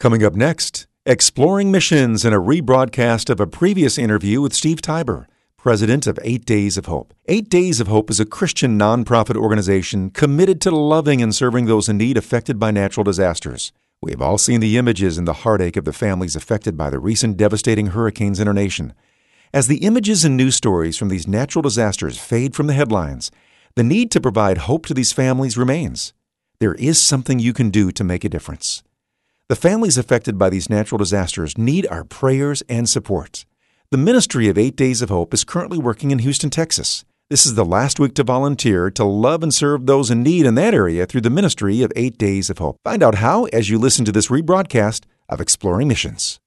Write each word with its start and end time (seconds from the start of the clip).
Coming 0.00 0.22
up 0.22 0.36
next, 0.36 0.86
exploring 1.06 1.72
missions 1.72 2.24
in 2.24 2.32
a 2.32 2.40
rebroadcast 2.40 3.30
of 3.30 3.40
a 3.40 3.48
previous 3.48 3.98
interview 3.98 4.40
with 4.40 4.54
Steve 4.54 4.80
Tybor, 4.80 5.26
president 5.56 6.06
of 6.06 6.20
Eight 6.22 6.44
Days 6.44 6.78
of 6.78 6.86
Hope. 6.86 7.12
Eight 7.26 7.48
Days 7.48 7.80
of 7.80 7.88
Hope 7.88 8.08
is 8.08 8.20
a 8.20 8.24
Christian 8.24 8.78
nonprofit 8.78 9.34
organization 9.34 10.10
committed 10.10 10.60
to 10.60 10.70
loving 10.70 11.20
and 11.20 11.34
serving 11.34 11.66
those 11.66 11.88
in 11.88 11.98
need 11.98 12.16
affected 12.16 12.60
by 12.60 12.70
natural 12.70 13.02
disasters. 13.02 13.72
We 14.00 14.12
have 14.12 14.22
all 14.22 14.38
seen 14.38 14.60
the 14.60 14.78
images 14.78 15.18
and 15.18 15.26
the 15.26 15.32
heartache 15.42 15.76
of 15.76 15.84
the 15.84 15.92
families 15.92 16.36
affected 16.36 16.76
by 16.76 16.90
the 16.90 17.00
recent 17.00 17.36
devastating 17.36 17.88
hurricanes 17.88 18.38
in 18.38 18.46
our 18.46 18.54
nation. 18.54 18.94
As 19.52 19.66
the 19.66 19.78
images 19.78 20.24
and 20.24 20.36
news 20.36 20.54
stories 20.54 20.96
from 20.96 21.08
these 21.08 21.26
natural 21.26 21.62
disasters 21.62 22.18
fade 22.18 22.54
from 22.54 22.68
the 22.68 22.74
headlines, 22.74 23.32
the 23.74 23.82
need 23.82 24.12
to 24.12 24.20
provide 24.20 24.58
hope 24.58 24.86
to 24.86 24.94
these 24.94 25.10
families 25.10 25.58
remains. 25.58 26.12
There 26.60 26.74
is 26.74 27.02
something 27.02 27.40
you 27.40 27.52
can 27.52 27.70
do 27.70 27.90
to 27.90 28.04
make 28.04 28.22
a 28.22 28.28
difference. 28.28 28.84
The 29.48 29.56
families 29.56 29.96
affected 29.96 30.36
by 30.36 30.50
these 30.50 30.68
natural 30.68 30.98
disasters 30.98 31.56
need 31.56 31.86
our 31.86 32.04
prayers 32.04 32.62
and 32.68 32.86
support. 32.86 33.46
The 33.90 33.96
Ministry 33.96 34.46
of 34.48 34.58
Eight 34.58 34.76
Days 34.76 35.00
of 35.00 35.08
Hope 35.08 35.32
is 35.32 35.42
currently 35.42 35.78
working 35.78 36.10
in 36.10 36.18
Houston, 36.18 36.50
Texas. 36.50 37.06
This 37.30 37.46
is 37.46 37.54
the 37.54 37.64
last 37.64 37.98
week 37.98 38.12
to 38.16 38.24
volunteer 38.24 38.90
to 38.90 39.04
love 39.04 39.42
and 39.42 39.54
serve 39.54 39.86
those 39.86 40.10
in 40.10 40.22
need 40.22 40.44
in 40.44 40.54
that 40.56 40.74
area 40.74 41.06
through 41.06 41.22
the 41.22 41.30
Ministry 41.30 41.80
of 41.80 41.90
Eight 41.96 42.18
Days 42.18 42.50
of 42.50 42.58
Hope. 42.58 42.76
Find 42.84 43.02
out 43.02 43.14
how 43.14 43.44
as 43.46 43.70
you 43.70 43.78
listen 43.78 44.04
to 44.04 44.12
this 44.12 44.28
rebroadcast 44.28 45.04
of 45.30 45.40
Exploring 45.40 45.88
Missions. 45.88 46.38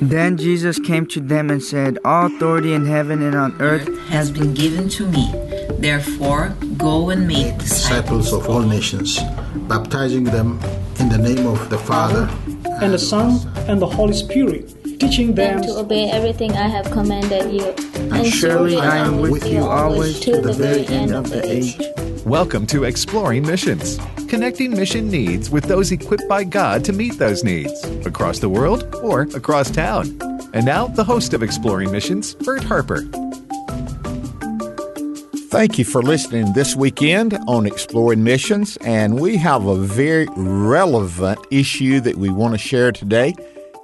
Then 0.00 0.38
Jesus 0.38 0.78
came 0.78 1.04
to 1.08 1.20
them 1.20 1.50
and 1.50 1.62
said, 1.62 1.98
All 2.06 2.34
authority 2.34 2.72
in 2.72 2.86
heaven 2.86 3.20
and 3.20 3.34
on 3.34 3.60
earth 3.60 3.86
has 4.08 4.30
been 4.30 4.54
given 4.54 4.88
to 4.90 5.06
me. 5.06 5.30
Therefore, 5.72 6.56
go 6.78 7.10
and 7.10 7.28
make 7.28 7.58
disciples 7.58 8.32
of 8.32 8.48
all 8.48 8.62
nations, 8.62 9.20
baptizing 9.68 10.24
them 10.24 10.58
in 11.00 11.08
the 11.08 11.18
name 11.18 11.46
of 11.46 11.70
the 11.70 11.78
Father, 11.78 12.28
and 12.82 12.92
the 12.92 12.98
Son, 12.98 13.40
and 13.68 13.80
the 13.80 13.86
Holy 13.86 14.12
Spirit, 14.12 14.74
teaching 14.98 15.34
them 15.34 15.62
to 15.62 15.76
obey 15.78 16.10
everything 16.10 16.52
I 16.52 16.66
have 16.66 16.90
commanded 16.90 17.52
you. 17.52 17.66
And, 17.94 18.12
and 18.12 18.26
surely 18.26 18.76
I 18.76 18.96
am 18.96 19.20
with 19.20 19.46
you 19.46 19.60
always 19.60 20.18
to 20.20 20.40
the 20.40 20.52
very 20.52 20.86
end 20.88 21.14
of 21.14 21.30
the 21.30 21.46
age. 21.46 21.80
Welcome 22.26 22.66
to 22.68 22.84
Exploring 22.84 23.46
Missions, 23.46 23.98
connecting 24.28 24.72
mission 24.72 25.08
needs 25.08 25.50
with 25.50 25.64
those 25.64 25.92
equipped 25.92 26.28
by 26.28 26.42
God 26.42 26.84
to 26.86 26.92
meet 26.92 27.16
those 27.18 27.44
needs 27.44 27.84
across 28.04 28.40
the 28.40 28.48
world 28.48 28.92
or 28.96 29.22
across 29.34 29.70
town. 29.70 30.18
And 30.52 30.66
now, 30.66 30.88
the 30.88 31.04
host 31.04 31.32
of 31.32 31.44
Exploring 31.44 31.92
Missions, 31.92 32.34
Bert 32.34 32.64
Harper. 32.64 33.04
Thank 35.50 35.78
you 35.78 35.86
for 35.86 36.02
listening 36.02 36.52
this 36.52 36.76
weekend 36.76 37.32
on 37.46 37.64
Exploring 37.64 38.22
Missions, 38.22 38.76
and 38.82 39.18
we 39.18 39.38
have 39.38 39.64
a 39.64 39.76
very 39.76 40.28
relevant 40.36 41.38
issue 41.50 42.00
that 42.00 42.16
we 42.16 42.28
want 42.28 42.52
to 42.52 42.58
share 42.58 42.92
today. 42.92 43.34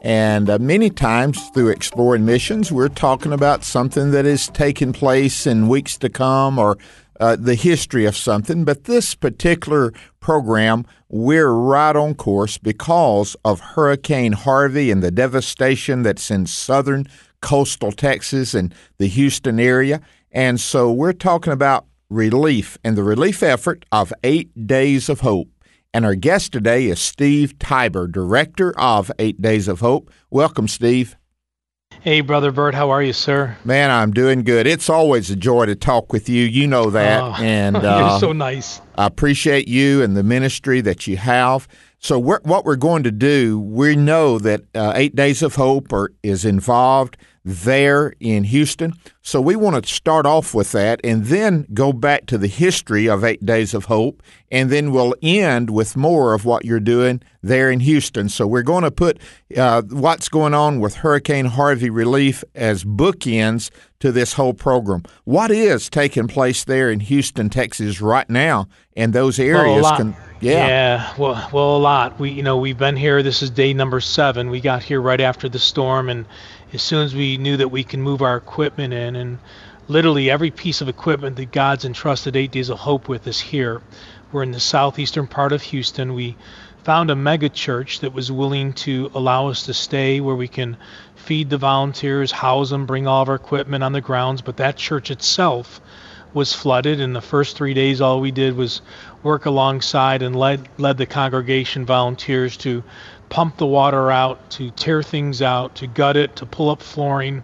And 0.03 0.51
uh, 0.51 0.59
many 0.59 0.91
times 0.91 1.41
through 1.55 1.71
Exploring 1.71 2.27
Missions, 2.27 2.71
we're 2.71 2.91
talking 2.91 3.33
about 3.33 3.65
something 3.65 4.11
that 4.11 4.27
is 4.27 4.49
taking 4.49 4.93
place 4.93 5.47
in 5.47 5.69
weeks 5.69 5.97
to 5.99 6.11
come 6.11 6.59
or 6.59 6.77
uh, 7.19 7.37
the 7.37 7.55
history 7.55 8.05
of 8.05 8.15
something. 8.15 8.65
But 8.65 8.85
this 8.85 9.15
particular 9.15 9.95
program, 10.21 10.85
we're 11.09 11.51
right 11.51 11.97
on 11.97 12.15
course 12.15 12.59
because 12.59 13.37
of 13.43 13.61
Hurricane 13.61 14.33
Harvey 14.33 14.91
and 14.91 15.03
the 15.03 15.11
devastation 15.11 16.03
that's 16.03 16.31
in 16.31 16.45
southern 16.45 17.07
coastal 17.41 17.93
Texas 17.93 18.53
and 18.53 18.75
the 18.99 19.07
Houston 19.07 19.59
area. 19.59 20.03
And 20.35 20.59
so 20.61 20.93
we're 20.93 21.13
talking 21.13 21.53
about 21.53 21.87
relief 22.11 22.77
and 22.83 22.97
the 22.99 23.05
relief 23.05 23.41
effort 23.41 23.85
of 23.93 24.13
Eight 24.25 24.67
Days 24.67 25.09
of 25.09 25.21
Hope. 25.21 25.49
And 25.95 26.05
our 26.05 26.17
guest 26.17 26.53
today 26.53 26.87
is 26.87 26.99
Steve 26.99 27.57
Tybor, 27.59 28.11
director 28.11 28.77
of 28.77 29.13
Eight 29.21 29.41
Days 29.41 29.69
of 29.69 29.79
Hope. 29.79 30.11
Welcome, 30.31 30.67
Steve. 30.67 31.17
Hey, 32.01 32.21
Brother 32.21 32.51
Bert, 32.51 32.75
how 32.75 32.91
are 32.91 33.01
you, 33.01 33.13
sir? 33.13 33.57
Man, 33.65 33.93
I'm 33.93 34.13
doing 34.13 34.43
good. 34.43 34.67
It's 34.67 34.91
always 34.91 35.31
a 35.31 35.37
joy 35.37 35.67
to 35.67 35.77
talk 35.77 36.13
with 36.13 36.29
you. 36.29 36.45
You 36.45 36.67
know 36.67 36.91
that. 36.91 37.23
Oh, 37.23 37.35
and 37.39 37.77
you're 37.77 37.87
uh, 37.87 38.19
so 38.19 38.33
nice. 38.33 38.81
I 38.97 39.07
appreciate 39.07 39.69
you 39.69 40.03
and 40.03 40.17
the 40.17 40.25
ministry 40.25 40.81
that 40.81 41.07
you 41.07 41.17
have. 41.17 41.69
So, 42.05 42.19
we're, 42.19 42.41
what 42.43 42.67
we're 42.67 42.77
going 42.77 43.03
to 43.05 43.11
do, 43.11 43.59
we 43.59 43.97
know 43.97 44.39
that 44.39 44.61
uh, 44.75 44.93
Eight 44.95 45.17
Days 45.17 45.43
of 45.43 45.55
Hope 45.55 45.91
are, 45.91 46.13
is 46.23 46.45
involved 46.45 47.17
there 47.45 48.15
in 48.21 48.45
Houston. 48.45 48.93
So 49.23 49.41
we 49.41 49.55
want 49.57 49.83
to 49.83 49.91
start 49.91 50.27
off 50.27 50.55
with 50.55 50.73
that 50.73 51.01
and 51.05 51.25
then 51.27 51.67
go 51.73 51.93
back 51.93 52.27
to 52.27 52.39
the 52.39 52.47
history 52.47 53.09
of 53.09 53.23
Eight 53.23 53.45
Days 53.45 53.75
of 53.75 53.87
Hope, 53.87 54.23
and 54.51 54.71
then 54.71 54.91
we'll 54.93 55.15
end 55.23 55.71
with 55.71 55.97
more 55.97 56.35
of 56.35 56.45
what 56.45 56.65
you're 56.65 56.81
doing 56.81 57.23
there 57.43 57.71
in 57.71 57.81
Houston. 57.81 58.29
So 58.29 58.47
we're 58.47 58.63
going 58.63 58.85
to 58.85 58.91
put 58.91 59.19
uh, 59.57 59.83
what's 59.89 60.29
going 60.29 60.55
on 60.55 60.81
with 60.81 60.97
Hurricane 60.97 61.47
Harvey 61.47 61.91
relief 61.91 62.45
as 62.55 62.85
bookends 62.85 63.71
to 64.05 64.13
this 64.13 64.35
whole 64.35 64.53
program. 64.53 65.03
What 65.25 65.51
is 65.51 65.89
taking 65.89 66.29
place 66.29 66.63
there 66.65 66.91
in 66.91 67.01
Houston, 67.01 67.49
Texas 67.49 68.03
right 68.03 68.29
now, 68.29 68.69
and 68.95 69.15
those 69.15 69.39
areas? 69.39 69.83
Well, 69.83 69.97
can, 69.97 70.17
yeah. 70.43 70.67
Yeah. 70.67 71.15
Well, 71.17 71.49
well, 71.55 71.77
a 71.77 71.79
lot. 71.79 72.21
We, 72.21 72.29
you 72.29 72.43
know, 72.43 72.59
we've 72.59 72.77
been 72.77 72.97
here. 72.97 73.23
This 73.23 73.41
is 73.41 73.49
day 73.49 73.73
number 73.73 74.01
seven. 74.01 74.51
We 74.51 74.61
got 74.61 74.83
here 74.83 75.01
right 75.01 75.23
after 75.23 75.49
the 75.49 75.59
storm, 75.59 76.11
and 76.11 76.27
as 76.75 76.83
soon 76.83 77.03
as 77.03 77.15
we 77.15 77.39
knew 77.39 77.57
that 77.57 77.69
we 77.69 77.83
can 77.83 78.03
move 78.03 78.21
our 78.21 78.37
equipment 78.37 78.93
in, 78.93 79.17
and 79.17 79.39
literally 79.89 80.31
every 80.31 80.51
piece 80.51 80.83
of 80.83 80.89
equipment 80.91 81.37
that 81.37 81.53
God's 81.53 81.87
entrusted 81.87 82.37
Eight 82.37 82.53
Days 82.53 82.69
of 82.69 82.81
Hope 82.81 83.09
with 83.09 83.27
is 83.27 83.41
here. 83.41 83.81
We're 84.33 84.43
in 84.43 84.53
the 84.53 84.61
southeastern 84.61 85.29
part 85.29 85.55
of 85.55 85.63
Houston. 85.63 86.13
We 86.13 86.37
found 86.83 87.11
a 87.11 87.17
mega 87.17 87.49
church 87.49 88.01
that 88.01 88.13
was 88.13 88.31
willing 88.31 88.75
to 88.75 89.11
allow 89.15 89.49
us 89.49 89.65
to 89.65 89.73
stay 89.73 90.21
where 90.21 90.35
we 90.35 90.49
can 90.49 90.77
feed 91.25 91.51
the 91.51 91.59
volunteers, 91.59 92.31
house 92.31 92.71
them, 92.71 92.87
bring 92.87 93.07
all 93.07 93.23
of 93.23 93.29
our 93.29 93.35
equipment 93.35 93.83
on 93.83 93.93
the 93.93 94.01
grounds. 94.01 94.43
But 94.43 94.59
that 94.59 94.77
church 94.77 95.11
itself 95.11 95.81
was 96.35 96.53
flooded. 96.53 97.01
In 97.01 97.13
the 97.13 97.21
first 97.21 97.57
three 97.57 97.75
days, 97.75 98.01
all 98.01 98.21
we 98.21 98.31
did 98.31 98.57
was 98.57 98.83
work 99.23 99.47
alongside 99.47 100.23
and 100.23 100.37
led 100.37 100.69
led 100.79 100.99
the 100.99 101.07
congregation 101.07 101.87
volunteers 101.87 102.57
to 102.59 102.83
pump 103.29 103.57
the 103.57 103.67
water 103.67 104.11
out, 104.11 104.51
to 104.51 104.71
tear 104.71 105.03
things 105.03 105.41
out, 105.41 105.77
to 105.77 105.87
gut 105.87 106.17
it, 106.17 106.37
to 106.37 106.47
pull 106.47 106.71
up 106.71 106.83
flooring. 106.83 107.43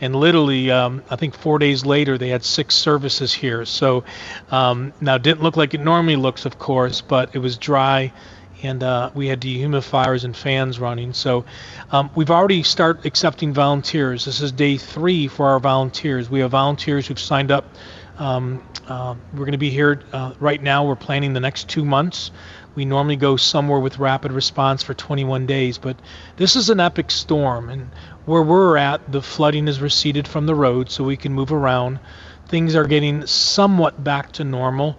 And 0.00 0.16
literally, 0.16 0.70
um, 0.70 1.02
I 1.10 1.16
think 1.16 1.34
four 1.34 1.58
days 1.58 1.84
later, 1.84 2.18
they 2.18 2.28
had 2.28 2.42
six 2.42 2.74
services 2.74 3.32
here. 3.32 3.64
So 3.64 4.04
um, 4.50 4.92
now 5.00 5.16
it 5.16 5.22
didn't 5.22 5.42
look 5.42 5.56
like 5.56 5.74
it 5.74 5.80
normally 5.80 6.16
looks, 6.16 6.46
of 6.46 6.58
course, 6.58 7.00
but 7.02 7.34
it 7.34 7.38
was 7.38 7.58
dry 7.58 8.12
and 8.62 8.82
uh, 8.82 9.10
we 9.14 9.28
had 9.28 9.40
dehumidifiers 9.40 10.24
and 10.24 10.36
fans 10.36 10.78
running. 10.78 11.12
So 11.12 11.44
um, 11.90 12.10
we've 12.14 12.30
already 12.30 12.62
started 12.62 13.06
accepting 13.06 13.52
volunteers. 13.52 14.24
This 14.24 14.40
is 14.40 14.52
day 14.52 14.76
three 14.76 15.28
for 15.28 15.48
our 15.48 15.60
volunteers. 15.60 16.28
We 16.28 16.40
have 16.40 16.50
volunteers 16.50 17.06
who've 17.06 17.18
signed 17.18 17.50
up. 17.50 17.64
Um, 18.18 18.62
uh, 18.86 19.14
we're 19.32 19.40
going 19.40 19.52
to 19.52 19.58
be 19.58 19.70
here 19.70 20.02
uh, 20.12 20.34
right 20.40 20.62
now. 20.62 20.86
We're 20.86 20.96
planning 20.96 21.32
the 21.32 21.40
next 21.40 21.68
two 21.68 21.84
months. 21.84 22.30
We 22.74 22.84
normally 22.84 23.16
go 23.16 23.36
somewhere 23.36 23.80
with 23.80 23.98
rapid 23.98 24.32
response 24.32 24.82
for 24.82 24.94
21 24.94 25.46
days, 25.46 25.78
but 25.78 25.96
this 26.36 26.54
is 26.54 26.70
an 26.70 26.80
epic 26.80 27.10
storm, 27.10 27.68
and 27.68 27.90
where 28.26 28.42
we're 28.42 28.76
at, 28.76 29.10
the 29.10 29.22
flooding 29.22 29.66
has 29.66 29.80
receded 29.80 30.28
from 30.28 30.46
the 30.46 30.54
road, 30.54 30.90
so 30.90 31.02
we 31.02 31.16
can 31.16 31.32
move 31.32 31.52
around. 31.52 31.98
Things 32.46 32.76
are 32.76 32.86
getting 32.86 33.26
somewhat 33.26 34.02
back 34.02 34.32
to 34.32 34.44
normal, 34.44 34.96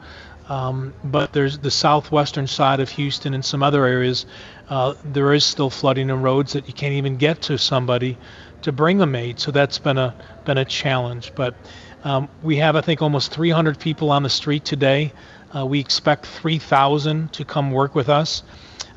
um, 0.51 0.93
but 1.01 1.31
there's 1.31 1.59
the 1.59 1.71
southwestern 1.71 2.45
side 2.45 2.81
of 2.81 2.89
Houston 2.89 3.33
and 3.33 3.43
some 3.43 3.63
other 3.63 3.85
areas. 3.85 4.25
Uh, 4.67 4.95
there 5.05 5.33
is 5.33 5.45
still 5.45 5.69
flooding 5.69 6.09
in 6.09 6.21
roads 6.21 6.51
that 6.53 6.67
you 6.67 6.73
can't 6.73 6.95
even 6.95 7.15
get 7.15 7.43
to 7.43 7.57
somebody 7.57 8.17
to 8.63 8.73
bring 8.73 8.97
them 8.97 9.15
aid. 9.15 9.39
So 9.39 9.51
that's 9.51 9.79
been 9.79 9.97
a 9.97 10.13
been 10.43 10.57
a 10.57 10.65
challenge. 10.65 11.31
But 11.35 11.55
um, 12.03 12.27
we 12.43 12.57
have, 12.57 12.75
I 12.75 12.81
think, 12.81 13.01
almost 13.01 13.31
300 13.31 13.79
people 13.79 14.11
on 14.11 14.23
the 14.23 14.29
street 14.29 14.65
today. 14.65 15.13
Uh, 15.55 15.65
we 15.65 15.79
expect 15.79 16.25
3,000 16.25 17.31
to 17.31 17.45
come 17.45 17.71
work 17.71 17.95
with 17.95 18.09
us. 18.09 18.43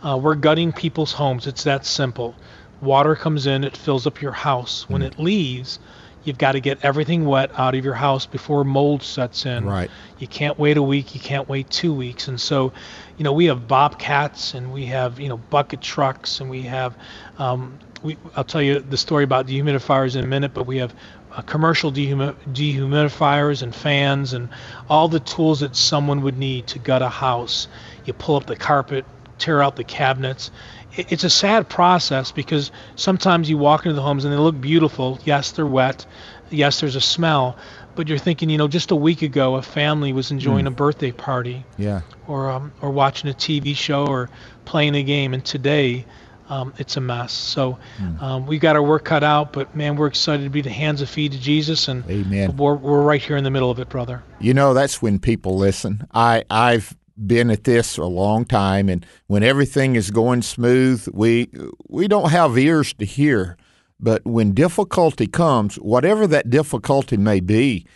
Uh, 0.03 0.19
we're 0.21 0.35
gutting 0.35 0.73
people's 0.73 1.13
homes. 1.13 1.47
It's 1.47 1.63
that 1.63 1.87
simple. 1.87 2.35
Water 2.83 3.15
comes 3.15 3.47
in, 3.47 3.63
it 3.63 3.77
fills 3.77 4.09
up 4.09 4.21
your 4.21 4.33
house. 4.33 4.89
When 4.89 5.03
mm. 5.03 5.07
it 5.07 5.21
leaves, 5.21 5.79
you've 6.25 6.39
got 6.39 6.53
to 6.53 6.61
get 6.61 6.85
everything 6.85 7.27
wet 7.27 7.51
out 7.59 7.75
of 7.75 7.85
your 7.85 7.95
house 7.95 8.27
before 8.27 8.65
mold 8.65 9.03
sets 9.03 9.47
in. 9.47 9.65
Right. 9.65 9.91
You 10.19 10.29
can't 10.29 10.59
wait 10.59 10.77
a 10.79 10.83
week. 10.83 11.15
You 11.15 11.21
can't 11.21 11.49
wait 11.49 11.71
two 11.71 11.95
weeks. 11.95 12.29
And 12.29 12.41
so, 12.41 12.73
you 13.19 13.25
know, 13.25 13.33
we 13.33 13.47
have 13.47 13.69
bobcats 13.69 14.55
and 14.55 14.73
we 14.73 14.87
have 14.87 15.21
you 15.21 15.29
know 15.29 15.39
bucket 15.39 15.81
trucks 15.83 16.41
and 16.41 16.51
we 16.51 16.63
have. 16.63 16.97
Um, 17.39 17.79
we, 18.03 18.19
I'll 18.37 18.45
tell 18.45 18.63
you 18.63 18.81
the 18.81 18.97
story 18.99 19.25
about 19.25 19.47
dehumidifiers 19.47 20.17
in 20.17 20.25
a 20.25 20.29
minute, 20.29 20.55
but 20.55 20.67
we 20.67 20.79
have 20.79 20.95
uh, 21.33 21.43
commercial 21.43 21.93
dehumi- 21.93 22.37
dehumidifiers 22.53 23.63
and 23.63 23.75
fans 23.75 24.35
and 24.35 24.49
all 24.91 25.09
the 25.09 25.21
tools 25.21 25.61
that 25.61 25.77
someone 25.77 26.23
would 26.23 26.39
need 26.39 26.67
to 26.69 26.79
gut 26.81 27.03
a 27.03 27.09
house. 27.09 27.69
You 28.07 28.13
pull 28.15 28.37
up 28.37 28.47
the 28.47 28.57
carpet, 28.57 29.07
tear 29.39 29.63
out 29.63 29.77
the 29.77 29.85
cabinets. 29.85 30.51
It, 30.97 31.13
it's 31.13 31.25
a 31.25 31.31
sad 31.31 31.69
process 31.69 32.33
because 32.33 32.71
sometimes 32.97 33.49
you 33.49 33.59
walk 33.59 33.87
into 33.87 33.95
the 33.95 34.03
homes 34.03 34.25
and 34.25 34.33
they 34.33 34.39
look 34.39 34.61
beautiful. 34.61 35.19
Yes, 35.25 35.53
they're 35.53 35.67
wet. 35.67 36.07
Yes, 36.51 36.81
there's 36.81 36.97
a 36.97 37.01
smell. 37.01 37.57
But 37.95 38.09
you're 38.09 38.19
thinking, 38.19 38.51
you 38.51 38.59
know, 38.59 38.69
just 38.69 38.91
a 38.91 38.97
week 38.97 39.23
ago, 39.23 39.55
a 39.55 39.63
family 39.63 40.13
was 40.13 40.31
enjoying 40.31 40.65
mm. 40.65 40.69
a 40.69 40.73
birthday 40.73 41.13
party, 41.13 41.65
yeah, 41.79 42.01
or 42.27 42.51
um, 42.51 42.73
or 42.81 42.91
watching 42.91 43.31
a 43.31 43.35
TV 43.35 43.77
show 43.77 44.07
or 44.07 44.29
playing 44.65 44.97
a 44.97 45.05
game, 45.05 45.33
and 45.33 45.45
today 45.45 46.05
um, 46.49 46.75
it's 46.79 46.97
a 46.97 47.01
mess. 47.01 47.33
So 47.33 47.79
um, 48.21 48.47
we've 48.47 48.61
got 48.61 48.77
our 48.77 48.83
work 48.83 49.05
cut 49.05 49.25
out, 49.25 49.53
but 49.53 49.75
man, 49.75 49.97
we're 49.97 50.07
excited 50.07 50.45
to 50.45 50.51
be 50.51 50.61
the 50.61 50.71
hands 50.71 51.01
and 51.01 51.09
feet 51.09 51.35
of 51.35 51.41
Jesus, 51.41 51.89
and 51.89 52.09
Amen. 52.09 52.57
we're, 52.57 52.75
we're 52.75 53.03
right 53.03 53.23
here 53.23 53.37
in 53.37 53.45
the 53.45 53.51
middle 53.51 53.71
of 53.71 53.79
it, 53.79 53.89
brother. 53.89 54.23
You 54.41 54.55
know, 54.55 54.75
that's 54.75 55.01
when 55.01 55.19
people 55.19 55.57
listen. 55.57 56.07
I 56.13 56.45
I've 56.51 56.95
been 57.17 57.51
at 57.51 57.65
this 57.65 57.97
a 57.97 58.05
long 58.05 58.45
time, 58.45 58.89
and 58.89 59.05
when 59.27 59.43
everything 59.43 59.97
is 59.97 60.11
going 60.11 60.43
smooth, 60.43 61.07
we 61.13 61.49
we 61.89 62.09
don't 62.09 62.31
have 62.31 62.59
ears 62.59 62.93
to 62.95 63.05
hear. 63.05 63.57
But 64.01 64.25
when 64.25 64.53
difficulty 64.53 65.27
comes, 65.27 65.77
whatever 65.77 66.27
that 66.27 66.51
difficulty 66.51 67.17
may 67.17 67.41
be, 67.41 67.87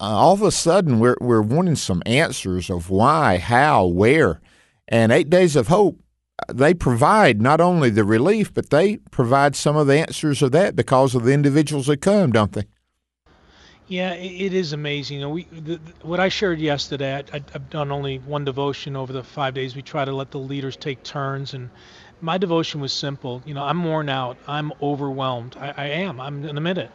uh, 0.00 0.04
all 0.04 0.32
of 0.32 0.42
a 0.42 0.50
sudden 0.50 0.98
we're 0.98 1.16
we're 1.20 1.42
wanting 1.42 1.76
some 1.76 2.02
answers 2.06 2.70
of 2.70 2.90
why, 2.90 3.38
how, 3.38 3.86
where, 3.86 4.40
and 4.88 5.12
Eight 5.12 5.30
Days 5.30 5.56
of 5.56 5.68
Hope. 5.68 5.98
They 6.52 6.74
provide 6.74 7.40
not 7.40 7.60
only 7.60 7.88
the 7.88 8.04
relief, 8.04 8.52
but 8.52 8.70
they 8.70 8.96
provide 9.12 9.54
some 9.54 9.76
of 9.76 9.86
the 9.86 10.00
answers 10.00 10.42
of 10.42 10.50
that 10.52 10.74
because 10.74 11.14
of 11.14 11.22
the 11.22 11.32
individuals 11.32 11.86
that 11.86 12.00
come, 12.00 12.32
don't 12.32 12.52
they? 12.52 12.64
Yeah, 13.88 14.14
it, 14.14 14.46
it 14.46 14.54
is 14.54 14.72
amazing. 14.72 15.18
You 15.18 15.22
know, 15.22 15.30
we 15.30 15.44
the, 15.44 15.80
what 16.02 16.20
I 16.20 16.28
shared 16.28 16.60
yesterday. 16.60 17.16
I, 17.16 17.36
I, 17.36 17.42
I've 17.54 17.68
done 17.70 17.90
only 17.90 18.18
one 18.18 18.44
devotion 18.44 18.96
over 18.96 19.12
the 19.12 19.22
five 19.22 19.54
days. 19.54 19.76
We 19.76 19.82
try 19.82 20.04
to 20.04 20.12
let 20.12 20.30
the 20.30 20.38
leaders 20.38 20.76
take 20.76 21.02
turns, 21.02 21.54
and 21.54 21.70
my 22.20 22.38
devotion 22.38 22.80
was 22.80 22.92
simple. 22.92 23.42
You 23.44 23.54
know, 23.54 23.64
I'm 23.64 23.84
worn 23.84 24.08
out. 24.08 24.38
I'm 24.46 24.72
overwhelmed. 24.80 25.56
I, 25.58 25.74
I 25.76 25.86
am. 25.86 26.20
I'm 26.20 26.44
in 26.44 26.56
a 26.56 26.60
minute. 26.60 26.90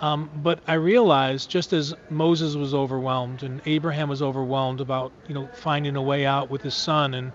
Um, 0.00 0.30
but 0.42 0.58
I 0.66 0.74
realized, 0.74 1.48
just 1.48 1.72
as 1.72 1.94
Moses 2.10 2.56
was 2.56 2.74
overwhelmed 2.74 3.44
and 3.44 3.62
Abraham 3.66 4.08
was 4.08 4.20
overwhelmed 4.20 4.80
about, 4.80 5.12
you 5.28 5.34
know, 5.34 5.48
finding 5.54 5.94
a 5.94 6.02
way 6.02 6.26
out 6.26 6.50
with 6.50 6.62
his 6.62 6.74
son, 6.74 7.14
and 7.14 7.32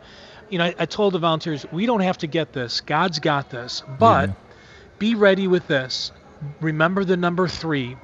you 0.50 0.58
know, 0.58 0.66
I, 0.66 0.76
I 0.80 0.86
told 0.86 1.14
the 1.14 1.20
volunteers, 1.20 1.66
we 1.72 1.86
don't 1.86 2.02
have 2.02 2.18
to 2.20 2.28
get 2.28 2.52
this. 2.52 2.82
God's 2.82 3.20
got 3.20 3.50
this. 3.50 3.84
But 4.00 4.32
be 5.00 5.16
ready 5.16 5.48
with 5.48 5.68
this. 5.68 6.12
Remember 6.60 7.06
the 7.06 7.18
number 7.18 7.48
three. 7.48 7.96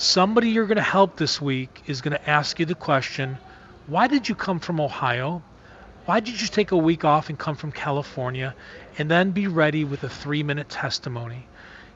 Somebody 0.00 0.48
you're 0.48 0.64
going 0.64 0.76
to 0.76 0.82
help 0.82 1.16
this 1.16 1.42
week 1.42 1.82
is 1.86 2.00
going 2.00 2.16
to 2.16 2.30
ask 2.30 2.58
you 2.58 2.64
the 2.64 2.74
question, 2.74 3.36
why 3.86 4.06
did 4.06 4.30
you 4.30 4.34
come 4.34 4.58
from 4.58 4.80
Ohio? 4.80 5.42
Why 6.06 6.20
did 6.20 6.40
you 6.40 6.48
take 6.48 6.70
a 6.70 6.76
week 6.78 7.04
off 7.04 7.28
and 7.28 7.38
come 7.38 7.54
from 7.54 7.70
California? 7.70 8.54
And 8.96 9.10
then 9.10 9.32
be 9.32 9.46
ready 9.46 9.84
with 9.84 10.02
a 10.02 10.08
three 10.08 10.42
minute 10.42 10.70
testimony. 10.70 11.46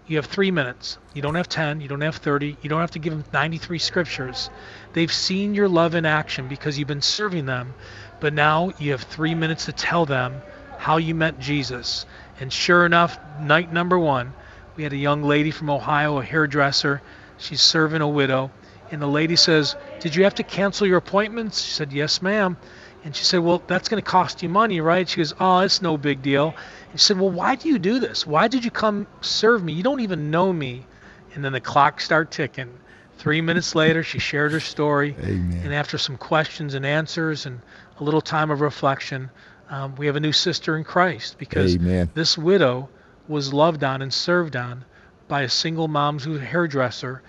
You 0.06 0.18
have 0.18 0.26
three 0.26 0.50
minutes. 0.50 0.98
You 1.14 1.22
don't 1.22 1.36
have 1.36 1.48
10. 1.48 1.80
You 1.80 1.88
don't 1.88 2.02
have 2.02 2.16
30. 2.16 2.58
You 2.60 2.68
don't 2.68 2.82
have 2.82 2.90
to 2.90 2.98
give 2.98 3.14
them 3.14 3.24
93 3.32 3.78
scriptures. 3.78 4.50
They've 4.92 5.10
seen 5.10 5.54
your 5.54 5.70
love 5.70 5.94
in 5.94 6.04
action 6.04 6.46
because 6.46 6.78
you've 6.78 6.86
been 6.86 7.00
serving 7.00 7.46
them. 7.46 7.72
But 8.20 8.34
now 8.34 8.74
you 8.78 8.90
have 8.90 9.04
three 9.04 9.34
minutes 9.34 9.64
to 9.64 9.72
tell 9.72 10.04
them 10.04 10.42
how 10.76 10.98
you 10.98 11.14
met 11.14 11.40
Jesus. 11.40 12.04
And 12.38 12.52
sure 12.52 12.84
enough, 12.84 13.18
night 13.40 13.72
number 13.72 13.98
one, 13.98 14.34
we 14.76 14.82
had 14.82 14.92
a 14.92 14.98
young 14.98 15.22
lady 15.22 15.50
from 15.50 15.70
Ohio, 15.70 16.18
a 16.18 16.22
hairdresser. 16.22 17.00
She's 17.38 17.62
serving 17.62 18.00
a 18.00 18.08
widow. 18.08 18.50
And 18.90 19.00
the 19.00 19.06
lady 19.06 19.36
says, 19.36 19.76
Did 20.00 20.14
you 20.14 20.24
have 20.24 20.34
to 20.36 20.42
cancel 20.42 20.86
your 20.86 20.98
appointments? 20.98 21.62
She 21.62 21.72
said, 21.72 21.92
Yes, 21.92 22.22
ma'am. 22.22 22.56
And 23.04 23.14
she 23.14 23.24
said, 23.24 23.40
Well, 23.40 23.62
that's 23.66 23.88
going 23.88 24.02
to 24.02 24.08
cost 24.08 24.42
you 24.42 24.48
money, 24.48 24.80
right? 24.80 25.08
She 25.08 25.18
goes, 25.18 25.34
Oh, 25.40 25.60
it's 25.60 25.82
no 25.82 25.96
big 25.96 26.22
deal. 26.22 26.54
And 26.90 27.00
she 27.00 27.04
said, 27.04 27.18
Well, 27.18 27.30
why 27.30 27.56
do 27.56 27.68
you 27.68 27.78
do 27.78 27.98
this? 27.98 28.26
Why 28.26 28.48
did 28.48 28.64
you 28.64 28.70
come 28.70 29.06
serve 29.20 29.64
me? 29.64 29.72
You 29.72 29.82
don't 29.82 30.00
even 30.00 30.30
know 30.30 30.52
me. 30.52 30.86
And 31.34 31.44
then 31.44 31.52
the 31.52 31.60
clock 31.60 32.00
start 32.00 32.30
ticking. 32.30 32.70
Three 33.18 33.40
minutes 33.40 33.74
later, 33.74 34.02
she 34.02 34.18
shared 34.18 34.52
her 34.52 34.60
story. 34.60 35.16
Amen. 35.20 35.62
And 35.64 35.74
after 35.74 35.98
some 35.98 36.16
questions 36.16 36.74
and 36.74 36.84
answers 36.84 37.46
and 37.46 37.60
a 37.98 38.04
little 38.04 38.20
time 38.20 38.50
of 38.50 38.60
reflection, 38.60 39.30
um, 39.70 39.94
we 39.96 40.06
have 40.06 40.16
a 40.16 40.20
new 40.20 40.32
sister 40.32 40.76
in 40.76 40.84
Christ 40.84 41.36
because 41.38 41.76
Amen. 41.76 42.10
this 42.14 42.36
widow 42.36 42.88
was 43.28 43.52
loved 43.52 43.82
on 43.82 44.02
and 44.02 44.12
served 44.12 44.56
on 44.56 44.84
by 45.28 45.42
a 45.42 45.48
single 45.48 45.88
mom 45.88 46.18
who's 46.18 46.40
a 46.40 46.44
hairdresser, 46.44 47.22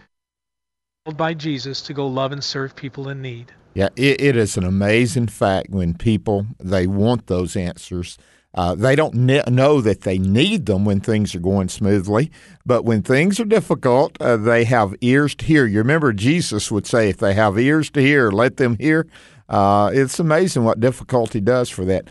called 1.06 1.18
by 1.18 1.34
Jesus 1.34 1.82
to 1.84 1.94
go 1.94 2.08
love 2.08 2.32
and 2.32 2.44
serve 2.44 2.76
people 2.76 3.10
in 3.10 3.22
need. 3.22 3.52
Yeah, 3.74 3.90
it, 3.96 4.22
it 4.22 4.38
is 4.38 4.58
an 4.58 4.64
amazing 4.64 5.28
fact 5.28 5.70
when 5.70 5.94
people 5.94 6.48
they 6.60 6.88
want 6.88 7.28
those 7.28 7.56
answers. 7.56 8.18
Uh, 8.54 8.74
they 8.74 8.96
don't 8.96 9.14
ne- 9.14 9.44
know 9.50 9.82
that 9.82 10.02
they 10.02 10.18
need 10.18 10.66
them 10.66 10.86
when 10.86 11.02
things 11.02 11.36
are 11.36 11.42
going 11.42 11.68
smoothly, 11.68 12.32
but 12.66 12.86
when 12.86 13.02
things 13.02 13.38
are 13.38 13.46
difficult, 13.46 14.16
uh, 14.22 14.38
they 14.38 14.64
have 14.64 14.96
ears 15.02 15.36
to 15.36 15.46
hear. 15.46 15.66
You 15.66 15.80
remember 15.80 16.14
Jesus 16.14 16.72
would 16.72 16.88
say, 16.88 17.10
"If 17.10 17.18
they 17.18 17.34
have 17.34 17.60
ears 17.60 17.90
to 17.92 18.02
hear, 18.02 18.32
let 18.32 18.56
them 18.56 18.78
hear." 18.80 19.08
Uh, 19.50 19.92
it's 19.94 20.20
amazing 20.20 20.64
what 20.64 20.80
difficulty 20.80 21.42
does 21.42 21.70
for 21.70 21.84
that. 21.86 22.08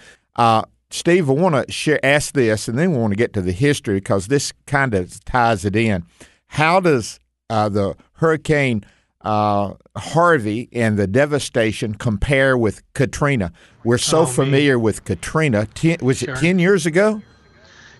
Steve, 0.94 1.28
I 1.28 1.32
want 1.32 1.66
to 1.66 1.72
share, 1.72 1.98
ask 2.04 2.34
this, 2.34 2.68
and 2.68 2.78
then 2.78 2.92
we 2.92 2.98
want 2.98 3.10
to 3.10 3.16
get 3.16 3.32
to 3.32 3.42
the 3.42 3.50
history 3.50 3.96
because 3.96 4.28
this 4.28 4.52
kind 4.68 4.94
of 4.94 5.24
ties 5.24 5.64
it 5.64 5.74
in. 5.74 6.04
How 6.46 6.78
does 6.78 7.18
uh, 7.50 7.68
the 7.68 7.96
hurricane 8.12 8.84
uh, 9.22 9.74
Harvey 9.96 10.68
and 10.72 10.96
the 10.96 11.08
devastation 11.08 11.94
compare 11.94 12.56
with 12.56 12.80
Katrina? 12.92 13.52
We're 13.82 13.98
so 13.98 14.20
Oh, 14.20 14.26
familiar 14.26 14.78
with 14.78 15.04
Katrina. 15.04 15.66
Ten, 15.66 15.96
was 16.00 16.18
Sure. 16.18 16.32
it 16.34 16.38
ten 16.38 16.60
years 16.60 16.86
ago? 16.86 17.22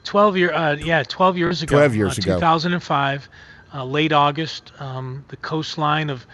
12 0.05 0.37
year 0.37 0.53
uh, 0.53 0.77
yeah 0.77 1.03
12 1.03 1.37
years 1.39 1.63
ago 1.63 1.77
12 1.79 1.97
years 1.97 2.19
uh, 2.19 2.23
ago. 2.23 2.35
2005 2.37 3.29
uh, 3.73 3.85
late 3.87 4.13
august 4.13 4.71
um, 4.79 5.25
the 5.29 5.37
coastline 5.39 6.11
of 6.11 6.27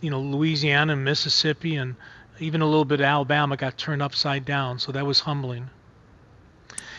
you 0.00 0.10
know 0.10 0.20
louisiana 0.20 0.92
and 0.94 1.04
mississippi 1.04 1.76
and 1.76 1.94
even 2.40 2.60
a 2.62 2.66
little 2.66 2.84
bit 2.84 3.00
of 3.00 3.06
alabama 3.06 3.56
got 3.56 3.76
turned 3.76 4.02
upside 4.02 4.44
down 4.44 4.78
so 4.78 4.92
that 4.92 5.06
was 5.06 5.20
humbling. 5.20 5.68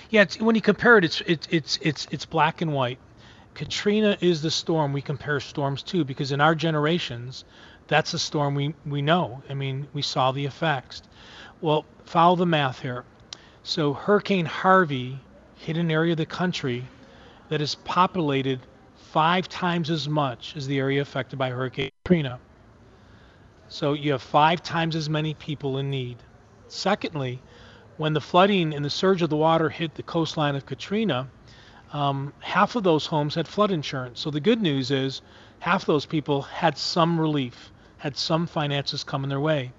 Yeah 0.09 0.25
when 0.39 0.55
you 0.55 0.61
compare 0.61 0.97
it 0.97 1.05
it's 1.05 1.21
it's 1.21 1.47
it's 1.51 1.79
it's 1.81 2.07
it's 2.11 2.25
black 2.25 2.61
and 2.61 2.73
white. 2.73 2.99
Katrina 3.53 4.17
is 4.21 4.41
the 4.41 4.51
storm. 4.51 4.93
We 4.93 5.01
compare 5.01 5.39
storms 5.39 5.83
to 5.83 6.05
because 6.05 6.31
in 6.31 6.41
our 6.41 6.55
generations 6.55 7.43
that's 7.87 8.11
the 8.11 8.19
storm 8.19 8.55
we 8.55 8.73
we 8.85 9.01
know. 9.01 9.43
I 9.49 9.53
mean 9.53 9.87
we 9.93 10.01
saw 10.01 10.31
the 10.31 10.45
effects. 10.45 11.01
Well 11.59 11.85
follow 12.05 12.35
the 12.35 12.45
math 12.45 12.81
here. 12.81 13.03
So 13.63 13.93
Hurricane 13.93 14.45
Harvey 14.45 15.19
hit 15.55 15.77
an 15.77 15.91
area 15.91 16.13
of 16.13 16.17
the 16.17 16.25
country 16.25 16.85
that 17.49 17.61
is 17.61 17.75
populated 17.75 18.59
five 19.11 19.47
times 19.49 19.89
as 19.89 20.07
much 20.07 20.55
as 20.55 20.67
the 20.67 20.79
area 20.79 21.01
affected 21.01 21.37
by 21.37 21.49
Hurricane 21.49 21.91
Katrina. 22.03 22.39
So 23.71 23.93
you 23.93 24.11
have 24.11 24.21
five 24.21 24.61
times 24.61 24.97
as 24.97 25.09
many 25.09 25.33
people 25.33 25.77
in 25.77 25.89
need. 25.89 26.17
Secondly, 26.67 27.41
when 27.95 28.11
the 28.11 28.19
flooding 28.19 28.73
and 28.73 28.83
the 28.83 28.89
surge 28.89 29.21
of 29.21 29.29
the 29.29 29.37
water 29.37 29.69
hit 29.69 29.95
the 29.95 30.03
coastline 30.03 30.57
of 30.57 30.65
Katrina, 30.65 31.29
um, 31.93 32.33
half 32.41 32.75
of 32.75 32.83
those 32.83 33.05
homes 33.05 33.35
had 33.35 33.47
flood 33.47 33.71
insurance. 33.71 34.19
So 34.19 34.29
the 34.29 34.41
good 34.41 34.61
news 34.61 34.91
is 34.91 35.21
half 35.59 35.83
of 35.83 35.85
those 35.85 36.05
people 36.05 36.41
had 36.41 36.77
some 36.77 37.17
relief, 37.17 37.71
had 37.97 38.17
some 38.17 38.45
finances 38.45 39.05
coming 39.05 39.29
their 39.29 39.39
way, 39.39 39.71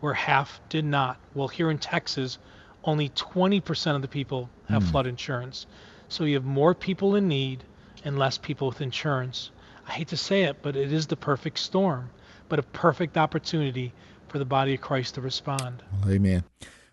where 0.00 0.14
half 0.14 0.60
did 0.68 0.84
not. 0.84 1.16
Well, 1.32 1.46
here 1.46 1.70
in 1.70 1.78
Texas, 1.78 2.38
only 2.82 3.10
20% 3.10 3.94
of 3.94 4.02
the 4.02 4.08
people 4.08 4.50
have 4.68 4.82
flood 4.82 5.06
insurance. 5.06 5.66
So 6.08 6.24
you 6.24 6.34
have 6.34 6.44
more 6.44 6.74
people 6.74 7.14
in 7.14 7.28
need 7.28 7.62
and 8.04 8.18
less 8.18 8.38
people 8.38 8.66
with 8.66 8.80
insurance. 8.80 9.52
I 9.86 9.92
hate 9.92 10.08
to 10.08 10.16
say 10.16 10.42
it, 10.42 10.62
but 10.62 10.74
it 10.74 10.92
is 10.92 11.06
the 11.06 11.16
perfect 11.16 11.60
storm, 11.60 12.10
but 12.48 12.58
a 12.58 12.62
perfect 12.62 13.16
opportunity 13.16 13.92
for 14.28 14.38
the 14.38 14.44
body 14.44 14.74
of 14.74 14.80
Christ 14.80 15.14
to 15.14 15.20
respond. 15.20 15.82
Amen. 16.08 16.44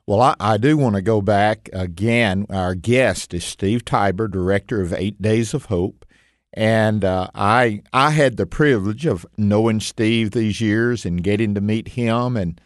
Well, 0.05 0.22
I, 0.22 0.36
I 0.39 0.57
do 0.57 0.77
want 0.77 0.95
to 0.95 1.01
go 1.01 1.22
back 1.22 1.69
again. 1.72 2.45
Our 2.50 2.75
guest 2.75 3.33
is 3.33 3.45
Steve 3.45 3.86
Tybor, 3.86 4.29
director 4.29 4.81
of 4.81 4.93
Eight 4.93 5.22
Days 5.22 5.53
of 5.53 5.65
Hope, 5.65 6.05
and 6.53 7.05
uh, 7.05 7.29
I 7.33 7.81
I 7.93 8.12
had 8.12 8.36
the 8.36 8.45
privilege 8.45 9.05
of 9.05 9.25
knowing 9.38 9.79
Steve 9.79 10.31
these 10.31 10.60
years 10.60 11.05
and 11.05 11.24
getting 11.24 11.55
to 11.55 11.62
meet 11.62 11.89
him. 11.89 12.36
And 12.36 12.60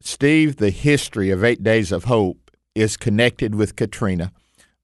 Steve, 0.00 0.56
the 0.56 0.70
history 0.70 1.30
of 1.30 1.42
Eight 1.42 1.62
Days 1.64 1.90
of 1.90 2.04
Hope 2.04 2.50
is 2.76 2.96
connected 2.96 3.56
with 3.56 3.74
Katrina. 3.76 4.32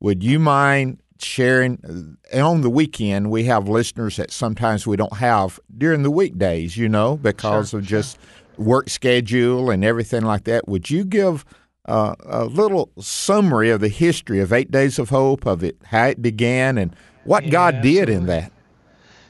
Would 0.01 0.25
you 0.25 0.41
mind 0.41 1.01
sharing? 1.19 2.17
uh, 2.33 2.43
On 2.45 2.61
the 2.63 2.71
weekend, 2.71 3.31
we 3.31 3.45
have 3.45 3.69
listeners 3.69 4.17
that 4.17 4.31
sometimes 4.33 4.87
we 4.87 4.97
don't 4.97 5.17
have 5.19 5.61
during 5.77 6.03
the 6.03 6.11
weekdays, 6.11 6.77
you 6.77 6.89
know, 6.89 7.17
because 7.17 7.73
Sure, 7.73 7.75
of 7.75 7.85
just 7.85 8.19
work 8.57 8.89
schedule 8.89 9.71
and 9.71 9.85
everything 9.85 10.23
like 10.23 10.45
that. 10.45 10.69
Would 10.69 10.91
you 10.91 11.05
give 11.05 11.45
uh, 11.87 12.15
a 12.25 12.45
little 12.45 12.91
summary 13.01 13.71
of 13.71 13.81
the 13.81 13.89
history 13.89 14.41
of 14.41 14.53
Eight 14.53 14.71
Days 14.71 14.99
of 14.99 15.11
Hope, 15.11 15.47
of 15.47 15.63
it, 15.63 15.77
how 15.87 16.07
it 16.07 16.23
began, 16.23 16.79
and 16.79 16.95
what 17.25 17.47
Yeah, 17.47 17.51
God 17.51 17.81
did 17.81 18.09
in 18.09 18.27
that? 18.27 18.53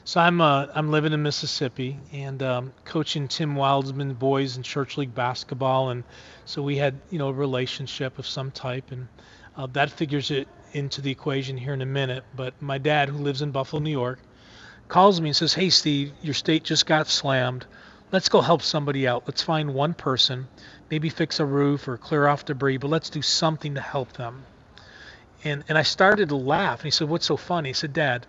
So 0.03 0.19
I'm 0.21 0.39
uh, 0.41 0.67
I'm 0.73 0.89
living 0.91 1.13
in 1.13 1.21
Mississippi 1.23 1.99
and 2.11 2.41
um, 2.43 2.73
coaching 2.85 3.27
Tim 3.27 3.55
Wildmon 3.55 4.17
boys 4.17 4.55
in 4.57 4.63
church 4.63 4.97
league 4.97 5.13
basketball, 5.15 5.89
and 5.89 6.03
so 6.45 6.61
we 6.61 6.77
had 6.77 7.01
you 7.09 7.17
know 7.19 7.29
a 7.29 7.33
relationship 7.33 8.17
of 8.19 8.25
some 8.27 8.51
type, 8.51 8.91
and 8.91 9.07
uh, 9.57 9.67
that 9.67 9.89
figures 9.91 10.31
it 10.31 10.47
into 10.75 11.01
the 11.01 11.09
equation 11.09 11.57
here 11.57 11.73
in 11.73 11.81
a 11.81 11.85
minute. 11.85 12.23
But 12.35 12.61
my 12.61 12.77
dad, 12.77 13.09
who 13.09 13.17
lives 13.17 13.41
in 13.41 13.51
Buffalo, 13.51 13.81
New 13.81 13.89
York, 13.89 14.19
calls 14.89 15.21
me 15.21 15.29
and 15.29 15.35
says, 15.35 15.53
"Hey 15.53 15.69
Steve, 15.69 16.11
your 16.21 16.33
state 16.33 16.63
just 16.63 16.85
got 16.85 17.07
slammed. 17.07 17.65
Let's 18.11 18.29
go 18.29 18.41
help 18.41 18.61
somebody 18.61 19.07
out. 19.07 19.23
Let's 19.25 19.41
find 19.41 19.73
one 19.73 19.93
person, 19.93 20.47
maybe 20.91 21.09
fix 21.09 21.39
a 21.39 21.45
roof 21.45 21.87
or 21.87 21.97
clear 21.97 22.27
off 22.27 22.45
debris, 22.45 22.77
but 22.77 22.89
let's 22.89 23.09
do 23.09 23.21
something 23.21 23.73
to 23.75 23.81
help 23.81 24.13
them." 24.13 24.43
And 25.43 25.63
and 25.69 25.77
I 25.77 25.83
started 25.83 26.29
to 26.29 26.35
laugh. 26.35 26.79
And 26.79 26.85
he 26.85 26.91
said, 26.91 27.09
"What's 27.09 27.25
so 27.25 27.37
funny?" 27.37 27.69
He 27.69 27.73
said, 27.73 27.93
"Dad, 27.93 28.27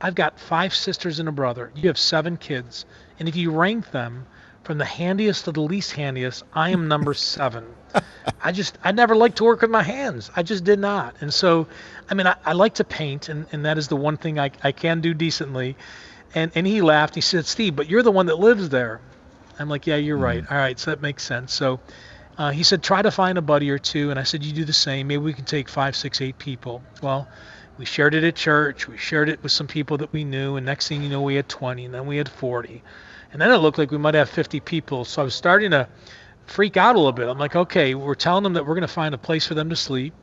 I've 0.00 0.14
got 0.14 0.40
five 0.40 0.74
sisters 0.74 1.18
and 1.18 1.28
a 1.28 1.32
brother. 1.32 1.72
You 1.74 1.88
have 1.88 1.98
seven 1.98 2.36
kids, 2.36 2.86
and 3.18 3.28
if 3.28 3.36
you 3.36 3.50
rank 3.50 3.90
them 3.90 4.26
from 4.62 4.78
the 4.78 4.84
handiest 4.84 5.44
to 5.46 5.52
the 5.52 5.60
least 5.60 5.92
handiest, 5.92 6.44
I 6.52 6.70
am 6.70 6.88
number 6.88 7.14
seven. 7.34 7.64
I 8.42 8.52
just 8.52 8.78
I 8.84 8.92
never 8.92 9.16
liked 9.16 9.38
to 9.38 9.44
work 9.44 9.62
with 9.62 9.70
my 9.70 9.82
hands. 9.82 10.30
I 10.36 10.42
just 10.42 10.64
did 10.64 10.78
not. 10.78 11.16
And 11.20 11.32
so, 11.32 11.66
I 12.08 12.14
mean, 12.14 12.26
I, 12.26 12.36
I 12.44 12.52
like 12.52 12.74
to 12.74 12.84
paint, 12.84 13.28
and, 13.28 13.46
and 13.52 13.64
that 13.64 13.78
is 13.78 13.88
the 13.88 13.96
one 13.96 14.16
thing 14.16 14.38
I, 14.38 14.50
I 14.62 14.72
can 14.72 15.00
do 15.00 15.14
decently. 15.14 15.76
And 16.34 16.52
and 16.54 16.66
he 16.66 16.82
laughed. 16.82 17.14
He 17.14 17.20
said, 17.20 17.46
"Steve, 17.46 17.74
but 17.74 17.88
you're 17.88 18.02
the 18.02 18.12
one 18.12 18.26
that 18.26 18.38
lives 18.38 18.68
there." 18.68 19.00
I'm 19.58 19.68
like, 19.68 19.86
"Yeah, 19.86 19.96
you're 19.96 20.16
right. 20.16 20.44
All 20.48 20.56
right, 20.56 20.78
so 20.78 20.90
that 20.90 21.02
makes 21.02 21.22
sense." 21.22 21.52
So. 21.52 21.80
Uh, 22.38 22.50
he 22.50 22.62
said, 22.62 22.82
try 22.82 23.02
to 23.02 23.10
find 23.10 23.36
a 23.36 23.42
buddy 23.42 23.70
or 23.70 23.78
two. 23.78 24.08
And 24.08 24.18
I 24.18 24.22
said, 24.22 24.42
you 24.42 24.54
do 24.54 24.64
the 24.64 24.72
same. 24.72 25.08
Maybe 25.08 25.22
we 25.22 25.34
can 25.34 25.44
take 25.44 25.68
five, 25.68 25.94
six, 25.94 26.22
eight 26.22 26.38
people. 26.38 26.82
Well, 27.02 27.28
we 27.76 27.84
shared 27.84 28.14
it 28.14 28.24
at 28.24 28.34
church. 28.34 28.88
We 28.88 28.96
shared 28.96 29.28
it 29.28 29.42
with 29.42 29.52
some 29.52 29.66
people 29.66 29.98
that 29.98 30.10
we 30.10 30.24
knew. 30.24 30.56
And 30.56 30.64
next 30.64 30.88
thing 30.88 31.02
you 31.02 31.10
know, 31.10 31.20
we 31.20 31.34
had 31.34 31.50
20, 31.50 31.84
and 31.84 31.92
then 31.92 32.06
we 32.06 32.16
had 32.16 32.30
40. 32.30 32.82
And 33.32 33.40
then 33.40 33.50
it 33.50 33.58
looked 33.58 33.78
like 33.78 33.90
we 33.90 33.98
might 33.98 34.14
have 34.14 34.28
50 34.28 34.60
people. 34.60 35.04
So 35.04 35.22
I 35.22 35.24
was 35.24 35.34
starting 35.34 35.70
to 35.70 35.88
freak 36.46 36.76
out 36.76 36.96
a 36.96 36.98
little 36.98 37.12
bit. 37.12 37.28
I'm 37.28 37.38
like, 37.38 37.54
okay, 37.54 37.94
we're 37.94 38.14
telling 38.14 38.42
them 38.42 38.54
that 38.54 38.66
we're 38.66 38.74
going 38.74 38.82
to 38.82 38.88
find 38.88 39.14
a 39.14 39.18
place 39.18 39.46
for 39.46 39.54
them 39.54 39.70
to 39.70 39.76
sleep, 39.76 40.14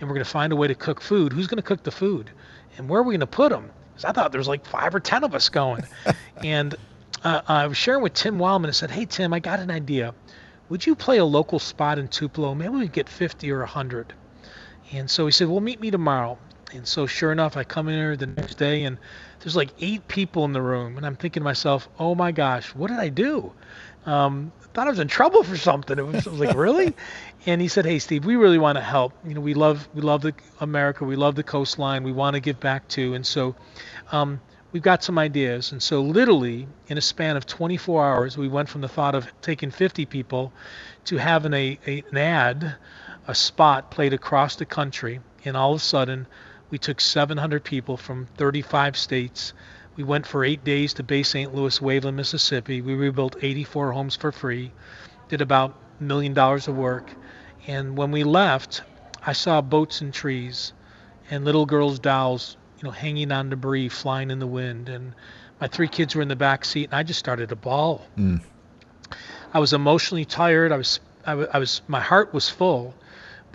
and 0.00 0.08
we're 0.08 0.14
going 0.14 0.24
to 0.24 0.30
find 0.30 0.52
a 0.52 0.56
way 0.56 0.66
to 0.66 0.74
cook 0.74 1.00
food. 1.00 1.32
Who's 1.32 1.46
going 1.46 1.58
to 1.58 1.62
cook 1.62 1.82
the 1.82 1.92
food? 1.92 2.30
And 2.76 2.88
where 2.88 3.00
are 3.00 3.04
we 3.04 3.12
going 3.12 3.20
to 3.20 3.26
put 3.26 3.50
them? 3.50 3.70
Because 3.90 4.04
I 4.04 4.12
thought 4.12 4.32
there 4.32 4.40
was 4.40 4.48
like 4.48 4.66
five 4.66 4.94
or 4.94 5.00
10 5.00 5.24
of 5.24 5.34
us 5.34 5.48
going. 5.48 5.84
and 6.42 6.74
uh, 7.22 7.42
I 7.46 7.66
was 7.66 7.76
sharing 7.76 8.02
with 8.02 8.14
Tim 8.14 8.38
Wildmon. 8.38 8.68
I 8.68 8.72
said, 8.72 8.90
hey, 8.90 9.04
Tim, 9.04 9.32
I 9.32 9.38
got 9.38 9.60
an 9.60 9.70
idea 9.70 10.12
would 10.68 10.84
you 10.84 10.94
play 10.94 11.18
a 11.18 11.24
local 11.24 11.58
spot 11.58 11.98
in 11.98 12.08
Tupelo? 12.08 12.54
Maybe 12.54 12.74
we 12.74 12.88
get 12.88 13.08
50 13.08 13.50
or 13.50 13.60
100. 13.60 14.12
And 14.92 15.08
so 15.10 15.26
he 15.26 15.32
said, 15.32 15.48
well, 15.48 15.60
meet 15.60 15.80
me 15.80 15.90
tomorrow. 15.90 16.38
And 16.72 16.86
so 16.86 17.06
sure 17.06 17.32
enough, 17.32 17.56
I 17.56 17.64
come 17.64 17.88
in 17.88 17.94
here 17.94 18.16
the 18.16 18.26
next 18.26 18.56
day 18.56 18.84
and 18.84 18.98
there's 19.40 19.56
like 19.56 19.70
eight 19.80 20.06
people 20.08 20.44
in 20.44 20.52
the 20.52 20.62
room. 20.62 20.96
And 20.96 21.06
I'm 21.06 21.16
thinking 21.16 21.40
to 21.40 21.44
myself, 21.44 21.88
oh 21.98 22.14
my 22.14 22.32
gosh, 22.32 22.74
what 22.74 22.88
did 22.88 22.98
I 22.98 23.08
do? 23.08 23.52
Um, 24.04 24.52
I 24.62 24.66
thought 24.68 24.86
I 24.86 24.90
was 24.90 24.98
in 24.98 25.08
trouble 25.08 25.42
for 25.42 25.56
something. 25.56 25.98
It 25.98 26.06
was, 26.06 26.26
I 26.26 26.30
was 26.30 26.40
like, 26.40 26.56
really? 26.56 26.94
and 27.46 27.60
he 27.60 27.68
said, 27.68 27.84
hey, 27.84 27.98
Steve, 27.98 28.24
we 28.24 28.36
really 28.36 28.58
want 28.58 28.76
to 28.76 28.82
help. 28.82 29.12
You 29.26 29.34
know, 29.34 29.40
we 29.40 29.54
love, 29.54 29.88
we 29.94 30.02
love 30.02 30.22
the 30.22 30.34
America. 30.60 31.04
We 31.04 31.16
love 31.16 31.34
the 31.34 31.42
coastline. 31.42 32.04
We 32.04 32.12
want 32.12 32.34
to 32.34 32.40
give 32.40 32.60
back 32.60 32.86
to. 32.88 33.14
And 33.14 33.26
so, 33.26 33.56
um, 34.12 34.40
we've 34.72 34.82
got 34.82 35.02
some 35.02 35.18
ideas. 35.18 35.72
And 35.72 35.82
so, 35.82 36.02
literally, 36.02 36.68
in 36.88 36.98
a 36.98 37.00
span 37.00 37.36
of 37.36 37.46
24 37.46 38.04
hours, 38.04 38.36
we 38.36 38.48
went 38.48 38.68
from 38.68 38.82
the 38.82 38.88
thought 38.88 39.14
of 39.14 39.32
taking 39.40 39.70
50 39.70 40.06
people 40.06 40.52
to 41.06 41.16
having 41.16 41.54
a, 41.54 41.78
a 41.86 42.04
an 42.10 42.18
ad, 42.18 42.76
a 43.26 43.34
spot 43.34 43.90
played 43.90 44.12
across 44.12 44.56
the 44.56 44.66
country. 44.66 45.20
And 45.44 45.56
all 45.56 45.72
of 45.72 45.80
a 45.80 45.82
sudden, 45.82 46.26
we 46.70 46.78
took 46.78 47.00
700 47.00 47.64
people 47.64 47.96
from 47.96 48.26
35 48.36 48.96
states. 48.96 49.52
We 49.96 50.04
went 50.04 50.26
for 50.26 50.44
eight 50.44 50.64
days 50.64 50.94
to 50.94 51.02
Bay 51.02 51.22
St. 51.22 51.54
Louis, 51.54 51.78
Waveland, 51.78 52.16
Mississippi. 52.16 52.82
We 52.82 52.94
rebuilt 52.94 53.36
84 53.40 53.92
homes 53.92 54.16
for 54.16 54.32
free, 54.32 54.72
did 55.28 55.40
about 55.40 55.74
a 56.00 56.02
million 56.02 56.34
dollars 56.34 56.68
of 56.68 56.76
work. 56.76 57.10
And 57.66 57.96
when 57.96 58.10
we 58.10 58.24
left, 58.24 58.82
I 59.24 59.32
saw 59.32 59.60
boats 59.60 60.00
and 60.00 60.12
trees 60.12 60.72
and 61.30 61.44
little 61.44 61.66
girls' 61.66 61.98
dolls 61.98 62.56
you 62.78 62.84
know, 62.84 62.90
hanging 62.90 63.32
on 63.32 63.50
debris, 63.50 63.88
flying 63.88 64.30
in 64.30 64.38
the 64.38 64.46
wind, 64.46 64.88
and 64.88 65.14
my 65.60 65.66
three 65.66 65.88
kids 65.88 66.14
were 66.14 66.22
in 66.22 66.28
the 66.28 66.36
back 66.36 66.64
seat, 66.64 66.84
and 66.84 66.94
I 66.94 67.02
just 67.02 67.18
started 67.18 67.48
to 67.48 67.56
bawl. 67.56 68.06
Mm. 68.18 68.42
I 69.54 69.58
was 69.58 69.72
emotionally 69.72 70.24
tired. 70.24 70.72
I 70.72 70.76
was, 70.76 71.00
I 71.24 71.34
was, 71.34 71.48
I 71.52 71.58
was, 71.58 71.82
my 71.88 72.00
heart 72.00 72.34
was 72.34 72.50
full, 72.50 72.94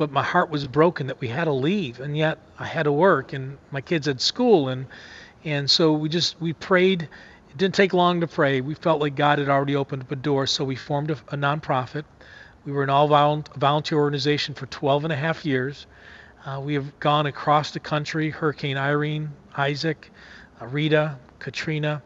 but 0.01 0.11
my 0.11 0.23
heart 0.23 0.49
was 0.49 0.65
broken 0.65 1.05
that 1.05 1.21
we 1.21 1.27
had 1.27 1.43
to 1.43 1.51
leave, 1.51 1.99
and 1.99 2.17
yet 2.17 2.39
I 2.57 2.65
had 2.65 2.83
to 2.83 2.91
work, 2.91 3.33
and 3.33 3.59
my 3.69 3.81
kids 3.81 4.07
had 4.07 4.19
school, 4.19 4.67
and 4.67 4.87
and 5.45 5.69
so 5.69 5.93
we 5.93 6.09
just 6.09 6.41
we 6.41 6.53
prayed. 6.53 7.03
It 7.03 7.57
didn't 7.57 7.75
take 7.75 7.93
long 7.93 8.19
to 8.21 8.27
pray. 8.27 8.61
We 8.61 8.73
felt 8.73 8.99
like 8.99 9.15
God 9.15 9.37
had 9.37 9.47
already 9.47 9.75
opened 9.75 10.01
up 10.01 10.11
a 10.11 10.15
door, 10.15 10.47
so 10.47 10.65
we 10.65 10.75
formed 10.75 11.11
a, 11.11 11.17
a 11.27 11.37
nonprofit. 11.37 12.05
We 12.65 12.71
were 12.71 12.81
an 12.81 12.89
all 12.89 13.07
volunteer 13.57 13.99
organization 13.99 14.55
for 14.55 14.65
12 14.65 15.03
and 15.03 15.13
a 15.13 15.15
half 15.15 15.45
years. 15.45 15.85
Uh, 16.47 16.59
we 16.65 16.73
have 16.73 16.99
gone 16.99 17.27
across 17.27 17.69
the 17.69 17.79
country 17.79 18.31
Hurricane 18.31 18.77
Irene, 18.77 19.29
Isaac, 19.55 20.11
uh, 20.59 20.65
Rita, 20.65 21.19
Katrina, 21.37 22.01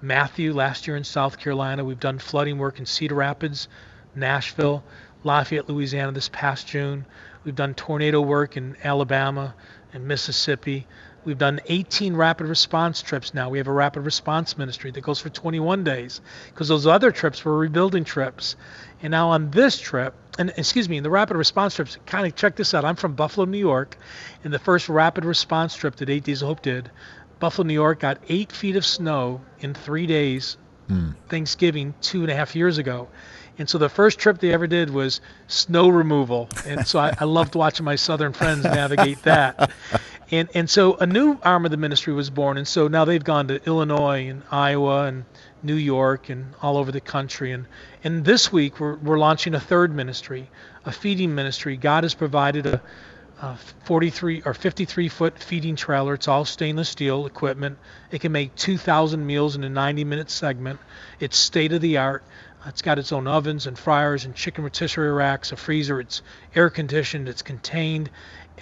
Matthew 0.00 0.52
last 0.52 0.86
year 0.86 0.96
in 0.96 1.02
South 1.02 1.36
Carolina. 1.36 1.84
We've 1.84 1.98
done 1.98 2.20
flooding 2.20 2.58
work 2.58 2.78
in 2.78 2.86
Cedar 2.86 3.16
Rapids, 3.16 3.66
Nashville, 4.14 4.84
Lafayette, 5.24 5.68
Louisiana 5.68 6.12
this 6.12 6.30
past 6.30 6.66
June. 6.66 7.04
We've 7.44 7.54
done 7.54 7.74
tornado 7.74 8.20
work 8.20 8.56
in 8.56 8.76
Alabama 8.82 9.54
and 9.92 10.06
Mississippi. 10.06 10.86
We've 11.24 11.38
done 11.38 11.60
18 11.66 12.16
rapid 12.16 12.46
response 12.46 13.02
trips 13.02 13.34
now. 13.34 13.50
We 13.50 13.58
have 13.58 13.66
a 13.66 13.72
rapid 13.72 14.02
response 14.02 14.56
ministry 14.56 14.90
that 14.90 15.02
goes 15.02 15.20
for 15.20 15.28
21 15.28 15.84
days 15.84 16.20
because 16.48 16.68
those 16.68 16.86
other 16.86 17.10
trips 17.10 17.44
were 17.44 17.58
rebuilding 17.58 18.04
trips. 18.04 18.56
And 19.02 19.10
now 19.10 19.30
on 19.30 19.50
this 19.50 19.78
trip, 19.78 20.14
and 20.38 20.50
excuse 20.56 20.88
me, 20.88 20.96
in 20.96 21.02
the 21.02 21.10
rapid 21.10 21.36
response 21.36 21.74
trips, 21.74 21.98
kind 22.06 22.26
of 22.26 22.34
check 22.34 22.56
this 22.56 22.72
out. 22.72 22.86
I'm 22.86 22.96
from 22.96 23.14
Buffalo, 23.14 23.44
New 23.44 23.58
York, 23.58 23.98
and 24.44 24.52
the 24.52 24.58
first 24.58 24.88
rapid 24.88 25.26
response 25.26 25.74
trip 25.74 25.96
that 25.96 26.08
Eight 26.08 26.24
Days 26.24 26.40
of 26.40 26.48
Hope 26.48 26.62
did, 26.62 26.90
Buffalo, 27.40 27.66
New 27.66 27.74
York 27.74 28.00
got 28.00 28.18
eight 28.28 28.52
feet 28.52 28.76
of 28.76 28.84
snow 28.84 29.40
in 29.60 29.74
three 29.74 30.06
days, 30.06 30.56
mm. 30.88 31.14
Thanksgiving 31.28 31.94
two 32.00 32.20
and 32.22 32.30
a 32.30 32.34
half 32.34 32.54
years 32.54 32.78
ago. 32.78 33.08
And 33.60 33.68
so 33.68 33.76
the 33.76 33.90
first 33.90 34.18
trip 34.18 34.38
they 34.38 34.54
ever 34.54 34.66
did 34.66 34.88
was 34.88 35.20
snow 35.46 35.90
removal. 35.90 36.48
And 36.64 36.86
so 36.86 36.98
I, 36.98 37.14
I 37.20 37.24
loved 37.24 37.54
watching 37.54 37.84
my 37.84 37.94
southern 37.94 38.32
friends 38.32 38.64
navigate 38.64 39.22
that. 39.24 39.70
And 40.30 40.48
and 40.54 40.70
so 40.70 40.94
a 40.94 41.06
new 41.06 41.38
arm 41.42 41.66
of 41.66 41.70
the 41.70 41.76
ministry 41.76 42.14
was 42.14 42.30
born. 42.30 42.56
And 42.56 42.66
so 42.66 42.88
now 42.88 43.04
they've 43.04 43.22
gone 43.22 43.48
to 43.48 43.62
Illinois 43.66 44.28
and 44.28 44.42
Iowa 44.50 45.04
and 45.04 45.26
New 45.62 45.74
York 45.74 46.30
and 46.30 46.54
all 46.62 46.78
over 46.78 46.90
the 46.90 47.02
country. 47.02 47.52
And 47.52 47.66
and 48.02 48.24
this 48.24 48.50
week 48.50 48.80
we're 48.80 48.94
we're 48.94 49.18
launching 49.18 49.54
a 49.54 49.60
third 49.60 49.94
ministry, 49.94 50.48
a 50.86 50.92
feeding 50.92 51.34
ministry. 51.34 51.76
God 51.76 52.04
has 52.04 52.14
provided 52.14 52.64
a, 52.64 52.80
a 53.42 53.56
43 53.84 54.42
or 54.46 54.54
53 54.54 55.08
foot 55.08 55.38
feeding 55.38 55.76
trailer. 55.76 56.14
It's 56.14 56.28
all 56.28 56.46
stainless 56.46 56.88
steel 56.88 57.26
equipment. 57.26 57.76
It 58.10 58.22
can 58.22 58.32
make 58.32 58.54
2,000 58.54 59.26
meals 59.26 59.54
in 59.54 59.64
a 59.64 59.68
90 59.68 60.04
minute 60.04 60.30
segment. 60.30 60.80
It's 61.18 61.36
state 61.36 61.72
of 61.74 61.82
the 61.82 61.98
art. 61.98 62.22
It's 62.66 62.82
got 62.82 62.98
its 62.98 63.10
own 63.10 63.26
ovens 63.26 63.66
and 63.66 63.78
fryers 63.78 64.24
and 64.24 64.34
chicken 64.34 64.64
rotisserie 64.64 65.12
racks, 65.12 65.50
a 65.50 65.56
freezer. 65.56 66.00
It's 66.00 66.22
air 66.54 66.68
conditioned. 66.68 67.28
It's 67.28 67.42
contained 67.42 68.10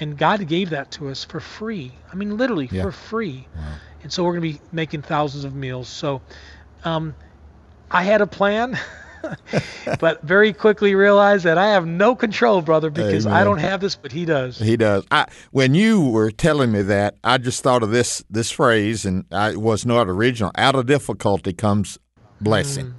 and 0.00 0.16
God 0.16 0.46
gave 0.46 0.70
that 0.70 0.90
to 0.92 1.08
us 1.08 1.24
for 1.24 1.40
free. 1.40 1.92
I 2.12 2.16
mean, 2.16 2.36
literally 2.36 2.68
yeah. 2.70 2.82
for 2.82 2.92
free. 2.92 3.46
Wow. 3.56 3.62
And 4.02 4.12
so 4.12 4.24
we're 4.24 4.38
going 4.38 4.52
to 4.52 4.58
be 4.58 4.64
making 4.72 5.02
thousands 5.02 5.44
of 5.44 5.54
meals. 5.54 5.88
So 5.88 6.22
um, 6.84 7.14
I 7.90 8.04
had 8.04 8.20
a 8.20 8.26
plan, 8.26 8.78
but 10.00 10.22
very 10.22 10.52
quickly 10.52 10.94
realized 10.94 11.44
that 11.44 11.58
I 11.58 11.68
have 11.68 11.86
no 11.86 12.14
control, 12.14 12.62
brother, 12.62 12.90
because 12.90 13.26
Amen. 13.26 13.38
I 13.38 13.44
don't 13.44 13.58
have 13.58 13.80
this, 13.80 13.96
but 13.96 14.12
He 14.12 14.24
does. 14.24 14.58
He 14.58 14.76
does. 14.76 15.04
I, 15.10 15.26
when 15.50 15.74
you 15.74 16.08
were 16.08 16.30
telling 16.30 16.70
me 16.70 16.82
that, 16.82 17.16
I 17.24 17.38
just 17.38 17.62
thought 17.62 17.82
of 17.82 17.90
this 17.90 18.24
this 18.30 18.52
phrase, 18.52 19.04
and 19.04 19.24
I, 19.32 19.50
it 19.50 19.60
was 19.60 19.84
not 19.84 20.08
original. 20.08 20.52
Out 20.56 20.76
of 20.76 20.86
difficulty 20.86 21.52
comes 21.52 21.98
blessing. 22.40 22.86
Mm. 22.86 22.94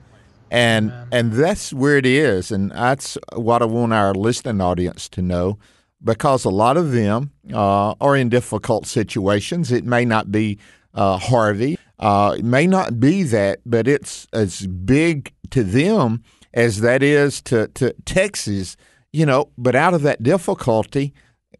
And 0.51 0.91
Amen. 0.91 1.07
and 1.11 1.33
that's 1.33 1.73
where 1.73 1.97
it 1.97 2.05
is, 2.05 2.51
and 2.51 2.71
that's 2.71 3.17
what 3.33 3.61
I 3.61 3.65
want 3.65 3.93
our 3.93 4.13
listening 4.13 4.61
audience 4.61 5.07
to 5.09 5.21
know 5.21 5.59
because 6.03 6.45
a 6.45 6.49
lot 6.49 6.77
of 6.77 6.91
them 6.91 7.31
uh, 7.53 7.93
are 7.99 8.15
in 8.15 8.29
difficult 8.29 8.85
situations. 8.85 9.71
It 9.71 9.85
may 9.85 10.05
not 10.05 10.31
be 10.31 10.57
uh, 10.93 11.17
Harvey, 11.17 11.77
uh, 11.99 12.35
it 12.37 12.45
may 12.45 12.65
not 12.65 12.99
be 12.99 13.23
that, 13.23 13.59
but 13.65 13.87
it's 13.87 14.27
as 14.33 14.65
big 14.65 15.33
to 15.51 15.63
them 15.63 16.23
as 16.53 16.81
that 16.81 17.03
is 17.03 17.41
to, 17.43 17.67
to 17.69 17.93
Texas, 18.05 18.77
you 19.11 19.25
know. 19.25 19.51
But 19.57 19.75
out 19.75 19.93
of 19.93 20.01
that 20.03 20.23
difficulty, 20.23 21.13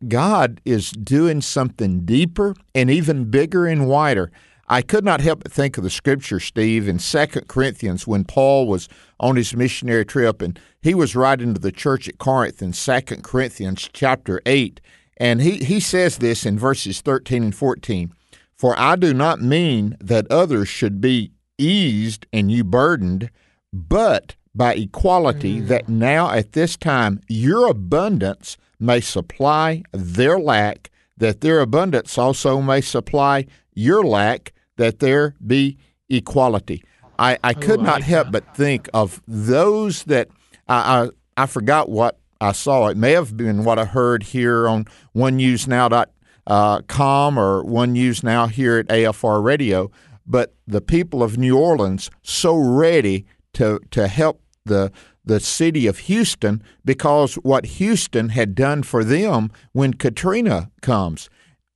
God 0.08 0.62
is 0.66 0.92
doing 0.92 1.42
something 1.42 2.06
deeper 2.06 2.56
and 2.74 2.90
even 2.90 3.30
bigger 3.30 3.68
and 3.68 3.88
wider. 3.88 4.32
I 4.72 4.84
could 4.84 5.04
not 5.04 5.22
help 5.22 5.42
but 5.42 5.52
think 5.52 5.78
of 5.78 5.84
the 5.84 5.90
scripture, 5.90 6.40
Steve, 6.40 6.88
in 6.88 7.00
Second 7.00 7.48
Corinthians 7.48 8.06
when 8.06 8.24
Paul 8.24 8.68
was 8.68 8.88
on 9.20 9.36
his 9.36 9.56
missionary 9.56 10.06
trip 10.06 10.44
and 10.44 10.60
he 10.80 10.94
was 10.94 11.16
writing 11.16 11.56
to 11.56 11.60
the 11.60 11.72
church 11.72 12.08
at 12.08 12.20
Corinth 12.20 12.62
in 12.62 12.74
Second 12.74 13.24
Corinthians 13.24 13.90
chapter 13.92 14.42
8. 14.46 14.80
And 15.18 15.42
he, 15.42 15.58
he 15.58 15.80
says 15.80 16.20
this 16.20 16.46
in 16.46 16.60
verses 16.60 17.02
13 17.02 17.44
and 17.44 17.56
14 17.56 18.14
For 18.56 18.80
I 18.80 18.96
do 18.96 19.12
not 19.12 19.42
mean 19.42 19.98
that 20.00 20.32
others 20.32 20.70
should 20.70 21.02
be 21.02 21.32
eased 21.58 22.28
and 22.32 22.52
you 22.52 22.64
burdened, 22.64 23.32
but 23.74 24.36
by 24.54 24.76
equality, 24.76 25.62
mm. 25.62 25.68
that 25.68 25.90
now 25.90 26.30
at 26.30 26.52
this 26.52 26.78
time 26.78 27.22
your 27.28 27.68
abundance 27.68 28.56
may 28.80 29.02
supply 29.02 29.82
their 29.92 30.40
lack, 30.40 30.92
that 31.18 31.42
their 31.42 31.60
abundance 31.60 32.20
also 32.20 32.62
may 32.62 32.82
supply 32.82 33.48
your 33.74 34.04
lack 34.04 34.54
that 34.80 35.00
there 35.00 35.36
be 35.46 35.78
equality. 36.10 36.84
I, 37.20 37.38
I 37.44 37.54
could 37.54 37.82
not 37.82 38.02
help 38.02 38.32
but 38.32 38.56
think 38.56 38.90
of 38.94 39.22
those 39.28 40.04
that 40.06 40.30
I, 40.70 41.10
I, 41.38 41.44
I 41.44 41.46
forgot 41.48 41.90
what 41.90 42.18
I 42.40 42.54
saw. 42.54 42.88
It 42.88 42.96
may 42.96 43.12
have 43.12 43.36
been 43.36 43.66
what 43.66 43.78
I 43.78 43.84
heard 43.84 44.24
here 44.24 44.70
on 44.70 44.86
one 45.12 45.36
news 45.36 45.68
now 45.68 45.90
dot 45.90 46.12
uh, 46.48 46.82
com 46.88 47.38
or 47.38 47.62
one 47.64 47.94
now 48.24 48.48
here 48.48 48.78
at 48.78 48.88
AFR 48.88 49.44
Radio. 49.44 49.92
But 50.26 50.56
the 50.66 50.80
people 50.80 51.22
of 51.22 51.38
New 51.38 51.58
Orleans 51.58 52.10
so 52.24 52.56
ready 52.56 53.26
to 53.56 53.82
to 53.92 54.08
help 54.08 54.42
the 54.64 54.94
the 55.26 55.42
city 55.42 55.88
of 55.88 56.00
Houston 56.00 56.64
because 56.86 57.36
what 57.36 57.66
Houston 57.66 58.30
had 58.30 58.56
done 58.56 58.84
for 58.84 59.04
them 59.04 59.52
when 59.74 59.94
Katrina 59.94 60.72
comes. 60.82 61.30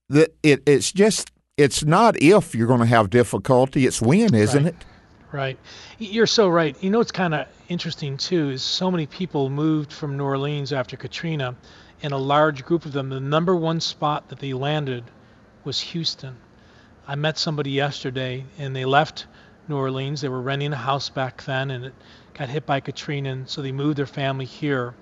That 0.08 0.34
it, 0.42 0.64
it's 0.66 0.94
just 0.94 1.33
it's 1.58 1.84
not 1.84 2.20
if 2.22 2.56
you're 2.56 2.68
going 2.68 2.80
to 2.80 2.86
have 2.86 3.10
difficulty, 3.10 3.86
it's 3.86 4.02
when, 4.02 4.34
isn't 4.34 4.64
Right. 4.64 4.74
it? 4.74 4.86
Right. 5.32 5.60
You're 5.98 6.28
so 6.28 6.48
right. 6.48 6.76
You 6.84 6.90
know 6.92 7.00
what's 7.00 7.12
kind 7.12 7.34
of 7.34 7.48
interesting 7.68 8.18
too 8.18 8.50
is 8.52 8.62
so 8.62 8.92
many 8.92 9.08
people 9.08 9.50
moved 9.50 9.92
from 9.92 10.16
New 10.16 10.24
Orleans 10.24 10.72
after 10.72 10.96
Katrina, 10.96 11.56
and 12.04 12.14
a 12.14 12.18
large 12.18 12.64
group 12.66 12.86
of 12.86 12.92
them, 12.92 13.10
the 13.10 13.20
number 13.20 13.56
one 13.56 13.80
spot 13.80 14.30
that 14.30 14.40
they 14.40 14.54
landed 14.54 15.04
was 15.64 15.80
Houston. 15.80 16.36
I 17.08 17.16
met 17.16 17.38
somebody 17.38 17.72
yesterday, 17.72 18.46
and 18.60 18.76
they 18.76 18.86
left 18.86 19.26
New 19.68 19.76
Orleans. 19.78 20.22
They 20.22 20.30
were 20.30 20.42
renting 20.42 20.74
a 20.74 20.78
house 20.78 21.10
back 21.10 21.44
then, 21.46 21.72
and 21.72 21.86
it 21.86 21.94
got 22.34 22.50
hit 22.50 22.66
by 22.66 22.80
Katrina, 22.80 23.32
and 23.32 23.50
so 23.50 23.62
they 23.62 23.72
moved 23.72 23.98
their 23.98 24.06
family 24.06 24.46
here. 24.46 24.94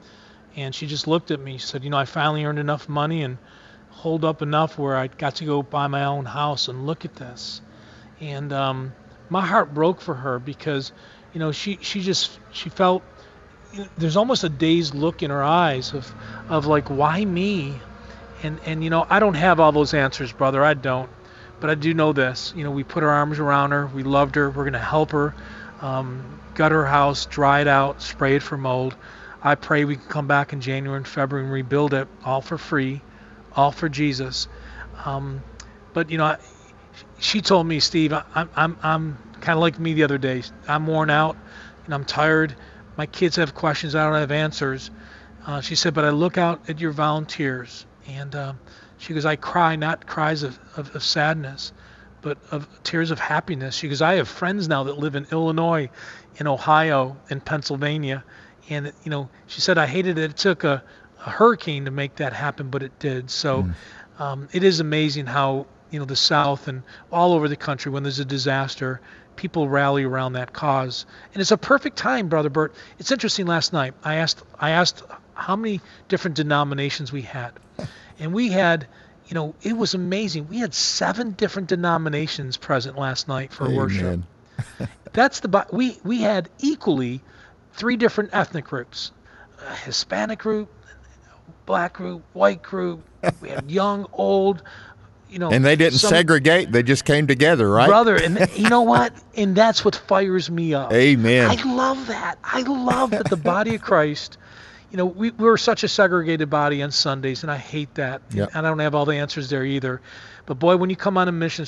And 0.56 0.74
she 0.76 0.86
just 0.88 1.08
looked 1.08 1.32
at 1.32 1.40
me. 1.40 1.58
She 1.58 1.66
said, 1.66 1.84
"You 1.84 1.90
know, 1.90 1.98
I 1.98 2.06
finally 2.06 2.46
earned 2.46 2.60
enough 2.60 2.88
money 2.88 3.24
and 3.24 3.38
hold 4.02 4.26
up 4.26 4.42
enough 4.42 4.78
where 4.78 4.98
I 4.98 5.08
got 5.08 5.36
to 5.36 5.46
go 5.46 5.62
buy 5.62 5.88
my 5.88 6.06
own 6.06 6.26
house 6.26 6.68
and 6.68 6.88
look 6.88 7.06
at 7.06 7.16
this." 7.16 7.62
And 8.20 8.52
um, 8.54 8.94
my 9.30 9.46
heart 9.46 9.74
broke 9.74 10.02
for 10.02 10.14
her 10.14 10.40
because, 10.40 10.92
you 11.34 11.40
know, 11.40 11.52
she 11.52 11.78
she 11.82 12.02
just 12.02 12.38
she 12.52 12.70
felt 12.70 13.02
there's 13.98 14.18
almost 14.18 14.44
a 14.44 14.50
dazed 14.50 14.94
look 14.94 15.24
in 15.24 15.32
her 15.32 15.44
eyes 15.44 15.94
of 15.94 16.14
of 16.50 16.66
like 16.66 16.90
why 16.90 17.24
me? 17.24 17.80
And 18.44 18.60
and 18.66 18.84
you 18.84 18.90
know 18.90 19.06
i 19.10 19.20
don't 19.20 19.36
have 19.36 19.60
all 19.60 19.72
those 19.72 19.94
answers 19.94 20.32
brother. 20.34 20.64
I 20.64 20.74
don't. 20.74 21.10
But 21.60 21.70
i 21.70 21.76
do 21.76 21.94
know 21.94 22.12
this. 22.12 22.54
You 22.56 22.64
know 22.64 22.72
we 22.72 22.84
put 22.84 23.04
our 23.04 23.10
arms 23.10 23.40
around 23.40 23.72
her. 23.72 23.88
We 23.88 24.04
loved 24.04 24.36
her. 24.36 24.50
We're 24.50 24.64
going 24.64 24.74
to 24.74 24.80
help 24.80 25.12
her. 25.12 25.34
Um, 25.82 26.40
gut 26.54 26.72
her 26.72 26.86
house 26.86 27.26
dry 27.26 27.62
it 27.62 27.68
out 27.68 28.02
spray 28.02 28.36
it 28.36 28.44
for 28.44 28.58
mold. 28.58 28.96
I 29.42 29.56
pray 29.56 29.86
we 29.86 29.96
can 29.96 30.08
come 30.10 30.28
back 30.28 30.54
in 30.54 30.62
january 30.62 30.98
and 30.98 31.08
february 31.08 31.46
and 31.46 31.54
rebuild 31.54 31.94
it 31.94 32.08
all 32.26 32.42
for 32.42 32.58
free 32.58 33.02
all 33.56 33.72
for 33.72 33.90
jesus. 33.90 34.48
Um, 35.06 35.44
but 35.94 36.10
you 36.10 36.18
know 36.18 36.26
I, 36.26 36.38
she 37.20 37.42
told 37.42 37.68
me 37.68 37.80
steve 37.80 38.14
I, 38.14 38.24
i'm 38.36 38.50
i'm, 38.56 38.78
I'm 38.82 39.18
kind 39.42 39.58
of 39.58 39.62
like 39.62 39.80
me 39.80 39.94
the 39.94 40.04
other 40.04 40.18
day. 40.18 40.44
I'm 40.68 40.88
worn 40.88 41.10
out 41.10 41.38
and 41.86 41.94
i'm 41.94 42.06
tired. 42.06 42.56
My 42.98 43.06
kids 43.06 43.36
have 43.38 43.54
questions 43.56 43.96
i 43.96 44.04
don't 44.04 44.20
have 44.20 44.32
answers. 44.32 44.92
Uh, 45.46 45.62
she 45.62 45.76
said 45.76 45.94
but 45.94 46.06
i 46.06 46.10
look 46.10 46.38
out 46.38 46.70
at 46.70 46.80
your 46.80 46.92
volunteers. 46.92 47.86
And 48.08 48.36
um, 48.36 48.60
she 48.98 49.14
goes 49.14 49.26
i 49.26 49.36
cry 49.36 49.76
not 49.76 50.06
cries 50.08 50.44
of, 50.44 50.60
of, 50.78 50.96
of 50.96 51.04
sadness 51.04 51.74
but 52.22 52.38
of 52.52 52.68
tears 52.84 53.10
of 53.10 53.18
happiness. 53.18 53.76
She 53.76 53.88
goes 53.90 54.02
i 54.02 54.16
have 54.16 54.28
friends 54.28 54.68
now 54.68 54.84
that 54.84 54.98
live 54.98 55.16
in 55.16 55.26
illinois 55.32 55.90
in 56.38 56.48
ohio 56.48 57.18
in 57.30 57.42
pennsylvania. 57.42 58.24
And 58.70 58.94
you 59.04 59.10
know 59.10 59.30
she 59.48 59.62
said 59.62 59.78
i 59.78 59.88
hated 59.88 60.18
it. 60.18 60.32
it 60.32 60.38
took 60.38 60.64
a, 60.64 60.84
a 61.26 61.30
hurricane 61.30 61.86
to 61.86 61.92
make 61.92 62.16
that 62.16 62.34
happen 62.34 62.70
but 62.70 62.84
it 62.84 62.98
did. 63.00 63.30
So 63.30 63.70
um, 64.20 64.50
it 64.52 64.64
is 64.64 64.80
amazing 64.80 65.26
how 65.26 65.68
you 65.90 66.00
know 66.00 66.06
the 66.06 66.16
south 66.16 66.68
and 66.68 66.84
all 67.12 67.34
over 67.34 67.48
the 67.48 67.56
country 67.56 67.92
when 67.92 68.04
there's 68.04 68.20
a 68.20 68.26
disaster 68.26 69.02
people 69.36 69.68
rally 69.68 70.04
around 70.04 70.34
that 70.34 70.54
cause. 70.54 71.06
And 71.34 71.42
it's 71.42 71.52
a 71.52 71.58
perfect 71.58 71.98
time 71.98 72.28
brother 72.28 72.50
bert. 72.50 72.76
It's 73.00 73.12
interesting 73.12 73.48
last 73.48 73.74
night 73.74 73.94
i 74.04 74.16
asked 74.16 74.44
i 74.60 74.72
asked 74.72 75.04
how 75.34 75.56
many 75.56 75.82
different 76.08 76.36
denominations 76.36 77.12
we 77.12 77.24
had. 77.24 77.52
And 78.20 78.34
we 78.34 78.50
had 78.50 78.88
you 79.28 79.36
know 79.36 79.56
it 79.62 79.76
was 79.76 79.94
amazing. 79.94 80.48
We 80.50 80.60
had 80.60 80.74
seven 80.74 81.32
different 81.32 81.70
denominations 81.70 82.58
present 82.58 82.98
last 82.98 83.28
night 83.28 83.54
for 83.54 83.70
worship. 83.70 84.22
That's 85.14 85.40
the 85.40 85.68
we 85.72 86.00
we 86.04 86.22
had 86.22 86.50
equally 86.60 87.22
three 87.74 87.98
different 87.98 88.32
ethnic 88.34 88.66
groups. 88.66 89.12
A 89.68 89.76
hispanic 89.76 90.40
group 90.40 90.70
black 91.66 91.94
group 91.94 92.22
white 92.34 92.62
group 92.64 93.02
we 93.42 93.50
had 93.50 93.70
young 93.70 94.06
old 94.14 94.64
you 95.30 95.40
know 95.40 95.50
And 95.50 95.64
they 95.64 95.76
didn't 95.76 96.00
some- 96.00 96.10
segregate; 96.10 96.72
they 96.72 96.84
just 96.84 97.06
came 97.06 97.26
together, 97.28 97.70
right? 97.70 97.88
brother 97.88 98.16
and 98.16 98.50
you 98.56 98.68
know 98.70 98.82
what 98.82 99.14
and 99.36 99.56
that's 99.56 99.86
what 99.86 99.96
fires 99.96 100.50
me 100.52 100.74
up 100.74 100.92
Amen. 100.92 101.50
i 101.50 101.64
love 101.74 102.08
that 102.08 102.38
i 102.44 102.62
love 102.64 103.12
that 103.12 103.30
the 103.30 103.38
body 103.38 103.76
of 103.76 103.82
christ 103.82 104.38
you 104.92 104.98
know 104.98 105.06
we, 105.06 105.32
we're 105.32 105.56
such 105.58 105.84
a 105.84 105.88
segregated 105.88 106.50
body 106.50 106.82
on 106.84 106.92
sundays 106.92 107.44
and 107.44 107.52
i 107.52 107.58
hate 107.58 107.94
that 107.96 108.22
Yep. 108.32 108.50
and 108.56 108.66
i 108.66 108.70
don't 108.70 108.80
have 108.80 108.94
all 108.96 109.06
the 109.06 109.16
answers 109.16 109.50
there 109.50 109.64
either 109.64 110.02
but 110.46 110.56
boy 110.56 110.76
when 110.76 110.90
you 110.90 110.96
come 110.98 111.18
on 111.18 111.28
a 111.30 111.32
mission 111.32 111.66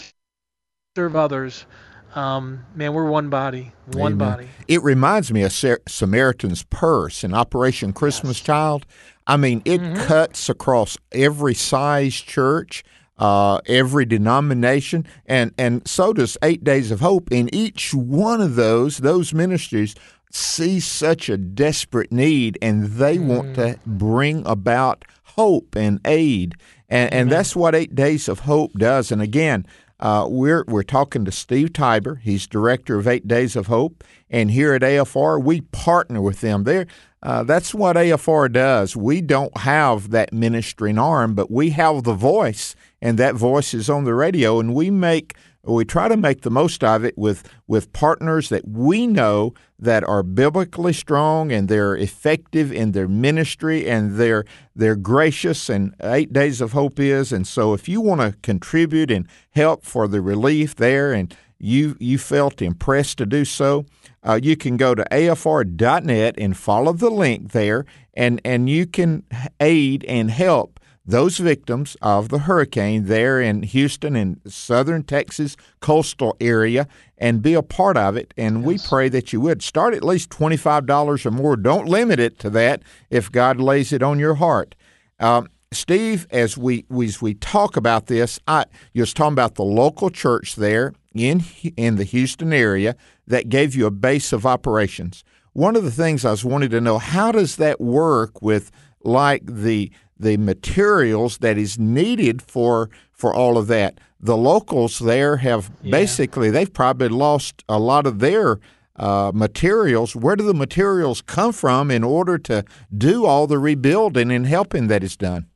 serve 0.97 1.15
others 1.15 1.65
um, 2.15 2.65
man 2.75 2.93
we're 2.93 3.09
one 3.09 3.29
body 3.29 3.71
one 3.87 4.13
Amen. 4.13 4.17
body 4.17 4.49
It 4.67 4.83
reminds 4.83 5.31
me 5.31 5.41
of 5.43 5.51
Sa- 5.51 5.75
Samaritan's 5.87 6.63
Purse 6.63 7.23
and 7.23 7.33
Operation 7.35 7.91
Christmas 7.93 8.39
Child. 8.39 8.85
I 9.27 9.37
mean, 9.37 9.61
it 9.65 9.79
Mm-hmm. 9.81 10.03
cuts 10.03 10.49
across 10.49 10.97
every 11.11 11.53
size 11.53 12.15
church, 12.15 12.83
uh, 13.17 13.59
every 13.65 14.05
denomination, 14.05 15.05
and 15.25 15.53
and 15.57 15.87
so 15.87 16.13
does 16.13 16.37
Eight 16.43 16.63
Days 16.63 16.91
of 16.91 16.99
Hope. 16.99 17.31
In 17.31 17.53
each 17.53 17.93
one 17.93 18.41
of 18.41 18.55
those, 18.55 18.97
those 18.99 19.33
ministries 19.33 19.95
see 20.31 20.79
such 20.79 21.29
a 21.29 21.37
desperate 21.37 22.11
need, 22.11 22.57
and 22.61 22.85
they 22.85 23.17
want 23.17 23.55
to 23.55 23.79
bring 23.85 24.45
about 24.45 25.05
hope 25.23 25.75
and 25.75 25.99
aid, 26.05 26.55
and 26.89 27.13
and 27.13 27.31
that's 27.31 27.55
what 27.55 27.75
Eight 27.75 27.95
Days 27.95 28.27
of 28.27 28.39
Hope 28.41 28.73
does. 28.73 29.11
And 29.11 29.21
again. 29.21 29.65
Uh, 30.03 30.27
we're 30.29 30.65
we're 30.67 30.83
talking 30.83 31.23
to 31.23 31.31
Steve 31.31 31.69
Tybor. 31.69 32.19
He's 32.19 32.45
director 32.45 32.99
of 32.99 33.07
Eight 33.07 33.25
Days 33.25 33.55
of 33.55 33.67
Hope, 33.67 34.03
and 34.29 34.51
here 34.51 34.73
at 34.73 34.81
AFR 34.81 35.41
we 35.41 35.61
partner 35.61 36.21
with 36.21 36.41
them. 36.41 36.65
There, 36.65 36.87
uh, 37.23 37.43
that's 37.43 37.73
what 37.73 37.95
AFR 37.95 38.51
does. 38.51 38.97
We 38.97 39.21
don't 39.21 39.59
have 39.59 40.09
that 40.09 40.33
ministering 40.33 40.99
arm, 40.99 41.35
but 41.35 41.49
we 41.49 41.69
have 41.69 42.03
the 42.03 42.15
voice, 42.15 42.75
and 43.01 43.17
that 43.17 43.35
voice 43.35 43.73
is 43.73 43.89
on 43.89 44.03
the 44.03 44.13
radio, 44.13 44.59
and 44.59 44.75
we 44.75 44.91
make 44.91 45.37
we 45.65 45.85
try 45.85 46.07
to 46.09 46.17
make 46.17 46.41
the 46.41 46.51
most 46.51 46.83
of 46.83 47.05
it 47.05 47.17
with 47.17 47.49
with 47.67 47.93
partners 47.93 48.49
that 48.49 48.67
we 48.67 49.07
know 49.07 49.53
that 49.79 50.03
are 50.03 50.23
biblically 50.23 50.93
strong 50.93 51.51
and 51.51 51.69
they're 51.69 51.95
effective 51.95 52.71
in 52.71 52.91
their 52.91 53.07
ministry 53.07 53.87
and 53.87 54.17
they're 54.17 54.43
they're 54.75 54.95
gracious 54.95 55.69
and 55.69 55.95
eight 56.01 56.33
days 56.33 56.59
of 56.59 56.73
hope 56.73 56.99
is. 56.99 57.31
And 57.31 57.47
so 57.47 57.73
if 57.73 57.87
you 57.87 58.01
want 58.01 58.21
to 58.21 58.37
contribute 58.41 59.09
and 59.09 59.27
help 59.51 59.85
for 59.85 60.07
the 60.07 60.21
relief 60.21 60.75
there 60.75 61.13
and 61.13 61.35
you 61.59 61.95
you 61.99 62.17
felt 62.17 62.61
impressed 62.61 63.17
to 63.17 63.25
do 63.25 63.45
so 63.45 63.85
uh, 64.23 64.39
you 64.41 64.57
can 64.57 64.75
go 64.75 64.93
to 64.93 65.05
afr.net 65.11 66.35
and 66.37 66.57
follow 66.57 66.91
the 66.91 67.09
link 67.09 67.53
there 67.53 67.85
and 68.13 68.41
and 68.43 68.69
you 68.69 68.85
can 68.85 69.23
aid 69.61 70.03
and 70.05 70.29
help 70.29 70.77
those 71.05 71.37
victims 71.37 71.97
of 72.01 72.29
the 72.29 72.39
hurricane 72.39 73.05
there 73.05 73.41
in 73.41 73.63
Houston 73.63 74.15
and 74.15 74.39
southern 74.47 75.03
Texas 75.03 75.57
coastal 75.81 76.37
area 76.39 76.87
and 77.17 77.41
be 77.41 77.53
a 77.53 77.61
part 77.61 77.97
of 77.97 78.15
it. 78.15 78.33
And 78.37 78.63
we 78.63 78.77
pray 78.77 79.09
that 79.09 79.33
you 79.33 79.41
would 79.41 79.61
start 79.61 79.93
at 79.93 80.03
least 80.03 80.29
$25 80.29 81.25
or 81.25 81.31
more. 81.31 81.57
Don't 81.57 81.87
limit 81.87 82.19
it 82.19 82.39
to 82.39 82.49
that 82.51 82.83
if 83.09 83.31
God 83.31 83.59
lays 83.59 83.91
it 83.91 84.01
on 84.01 84.17
your 84.17 84.35
heart. 84.35 84.75
Um, 85.19 85.49
Steve, 85.73 86.27
as 86.29 86.57
we, 86.57 86.85
we 86.87 87.07
as 87.07 87.21
we 87.21 87.33
talk 87.33 87.75
about 87.75 88.05
this, 88.05 88.39
I 88.47 88.65
you 88.93 89.01
was 89.01 89.13
talking 89.13 89.33
about 89.33 89.55
the 89.55 89.63
local 89.63 90.09
church 90.09 90.55
there 90.55 90.93
in 91.15 91.43
in 91.75 91.95
the 91.95 92.03
Houston 92.03 92.53
area 92.53 92.95
that 93.27 93.49
gave 93.49 93.75
you 93.75 93.87
a 93.87 93.91
base 93.91 94.31
of 94.31 94.45
operations. 94.45 95.23
One 95.53 95.75
of 95.75 95.83
the 95.83 95.91
things 95.91 96.25
I 96.25 96.31
was 96.31 96.45
wanting 96.45 96.69
to 96.69 96.81
know, 96.81 96.97
how 96.97 97.31
does 97.31 97.57
that 97.57 97.81
work 97.81 98.41
with 98.41 98.71
like 99.03 99.43
the 99.45 99.91
the 100.23 100.37
materials 100.37 101.37
that 101.39 101.57
is 101.57 101.77
needed 101.77 102.41
for 102.41 102.89
for 103.11 103.33
all 103.33 103.57
of 103.57 103.67
that. 103.67 103.99
The 104.19 104.37
locals 104.37 104.99
there 104.99 105.37
have 105.37 105.71
basically 105.83 106.49
they've 106.49 106.73
probably 106.73 107.09
lost 107.09 107.63
a 107.67 107.77
lot 107.77 108.07
of 108.07 108.19
their 108.19 108.59
uh, 108.95 109.31
materials. 109.33 110.15
Where 110.15 110.35
do 110.35 110.43
the 110.43 110.53
materials 110.53 111.21
come 111.21 111.51
from 111.51 111.91
in 111.91 112.03
order 112.03 112.37
to 112.39 112.63
do 112.95 113.25
all 113.25 113.47
the 113.47 113.59
rebuilding 113.59 114.31
and 114.31 114.45
helping 114.45 114.87
that 114.87 115.03
is 115.03 115.17
done? 115.17 115.47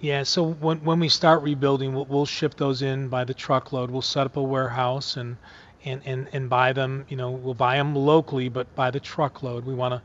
Yeah, 0.00 0.24
so 0.24 0.54
when 0.54 0.78
when 0.78 0.98
we 0.98 1.08
start 1.08 1.42
rebuilding, 1.42 1.94
we'll, 1.94 2.06
we'll 2.06 2.26
ship 2.26 2.56
those 2.56 2.82
in 2.82 3.08
by 3.08 3.24
the 3.24 3.34
truckload. 3.34 3.90
We'll 3.90 4.02
set 4.02 4.26
up 4.26 4.36
a 4.36 4.42
warehouse 4.42 5.16
and 5.16 5.36
and 5.84 6.02
and 6.04 6.28
and 6.32 6.50
buy 6.50 6.72
them. 6.72 7.04
You 7.08 7.16
know, 7.16 7.30
we'll 7.30 7.54
buy 7.54 7.76
them 7.76 7.94
locally, 7.94 8.48
but 8.48 8.74
by 8.74 8.90
the 8.90 8.98
truckload. 8.98 9.64
We 9.64 9.74
want 9.74 9.94
to 9.94 10.02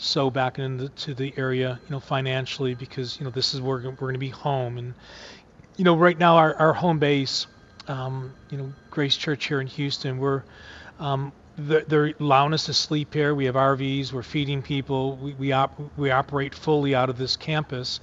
sow 0.00 0.30
back 0.30 0.58
into 0.60 1.14
the 1.14 1.34
area, 1.38 1.80
you 1.84 1.90
know, 1.92 2.00
financially 2.00 2.74
because 2.76 3.18
you 3.20 3.24
know 3.26 3.30
this 3.32 3.54
is 3.54 3.62
where 3.62 3.78
we're 3.78 3.92
going 3.92 4.14
to 4.14 4.20
be 4.20 4.30
home. 4.30 4.78
And 4.78 4.96
you 5.76 5.84
know, 5.84 5.96
right 5.96 6.18
now 6.18 6.36
our 6.38 6.56
our 6.56 6.74
home 6.74 7.00
base, 7.00 7.48
um, 7.88 8.36
you 8.50 8.58
know, 8.58 8.74
Grace 8.90 9.16
Church 9.16 9.46
here 9.46 9.60
in 9.62 9.68
Houston, 9.68 10.18
we're 10.18 10.44
um, 11.00 11.34
they're, 11.58 11.84
they're 11.88 12.14
allowing 12.20 12.54
us 12.54 12.66
to 12.66 12.74
sleep 12.74 13.14
here. 13.14 13.34
We 13.34 13.46
have 13.46 13.56
RVs. 13.56 14.12
We're 14.12 14.22
feeding 14.24 14.62
people. 14.62 15.18
We 15.18 15.34
we, 15.34 15.52
op- 15.52 15.80
we 15.98 16.10
operate 16.12 16.54
fully 16.54 16.94
out 16.96 17.10
of 17.10 17.18
this 17.18 17.36
campus, 17.36 18.00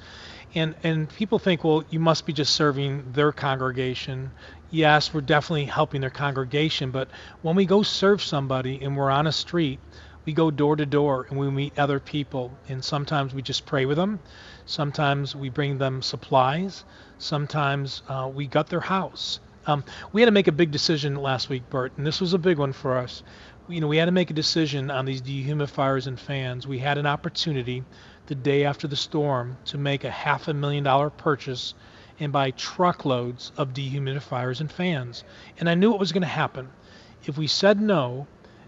And 0.55 0.75
and 0.83 1.09
people 1.09 1.39
think, 1.39 1.63
well, 1.65 1.83
you 1.89 1.99
must 2.01 2.25
be 2.27 2.33
just 2.33 2.55
serving 2.55 3.13
their 3.13 3.33
congregation. 3.33 4.33
Yes, 4.71 5.13
we're 5.13 5.21
definitely 5.21 5.65
helping 5.65 6.01
their 6.01 6.11
congregation, 6.11 6.91
but 6.91 7.11
when 7.41 7.55
we 7.55 7.65
go 7.65 7.83
serve 7.83 8.23
somebody 8.23 8.81
and 8.81 8.97
we're 8.97 9.11
on 9.11 9.27
a 9.27 9.33
street, 9.33 9.81
we 10.27 10.33
go 10.33 10.51
door 10.51 10.75
to 10.75 10.85
door 10.85 11.25
and 11.29 11.39
we 11.39 11.49
meet 11.49 11.79
other 11.79 12.01
people. 12.01 12.51
And 12.67 12.83
sometimes 12.83 13.33
we 13.33 13.41
just 13.41 13.65
pray 13.65 13.85
with 13.85 13.95
them. 13.95 14.19
Sometimes 14.65 15.33
we 15.33 15.47
bring 15.47 15.77
them 15.77 16.01
supplies. 16.01 16.83
Sometimes 17.17 18.03
uh, 18.09 18.29
we 18.31 18.45
gut 18.45 18.67
their 18.67 18.81
house. 18.81 19.39
Um, 19.65 19.85
we 20.11 20.19
had 20.19 20.25
to 20.25 20.33
make 20.33 20.49
a 20.49 20.51
big 20.51 20.69
decision 20.69 21.15
last 21.15 21.47
week, 21.47 21.69
Bert, 21.69 21.93
and 21.95 22.05
this 22.05 22.19
was 22.19 22.33
a 22.33 22.37
big 22.37 22.57
one 22.57 22.73
for 22.73 22.97
us. 22.97 23.23
You 23.69 23.79
know, 23.79 23.87
we 23.87 23.95
had 23.95 24.05
to 24.05 24.11
make 24.11 24.29
a 24.29 24.33
decision 24.33 24.91
on 24.91 25.05
these 25.05 25.21
dehumidifiers 25.21 26.07
and 26.07 26.19
fans. 26.19 26.67
We 26.67 26.79
had 26.79 26.97
an 26.97 27.05
opportunity 27.05 27.85
the 28.25 28.35
day 28.35 28.65
after 28.65 28.85
the 28.85 28.97
storm 28.97 29.57
to 29.65 29.77
make 29.77 30.03
a 30.03 30.11
half 30.11 30.49
a 30.49 30.53
million 30.53 30.83
dollar 30.83 31.09
purchase 31.09 31.73
and 32.19 32.33
buy 32.33 32.51
truckloads 32.51 33.53
of 33.55 33.73
dehumidifiers 33.73 34.59
and 34.59 34.69
fans. 34.69 35.23
And 35.57 35.69
I 35.69 35.75
knew 35.75 35.93
it 35.93 35.99
was 36.01 36.11
going 36.11 36.21
to 36.23 36.27
happen. 36.27 36.67
If 37.23 37.37
we 37.37 37.47
said 37.47 37.79
no, 37.79 38.27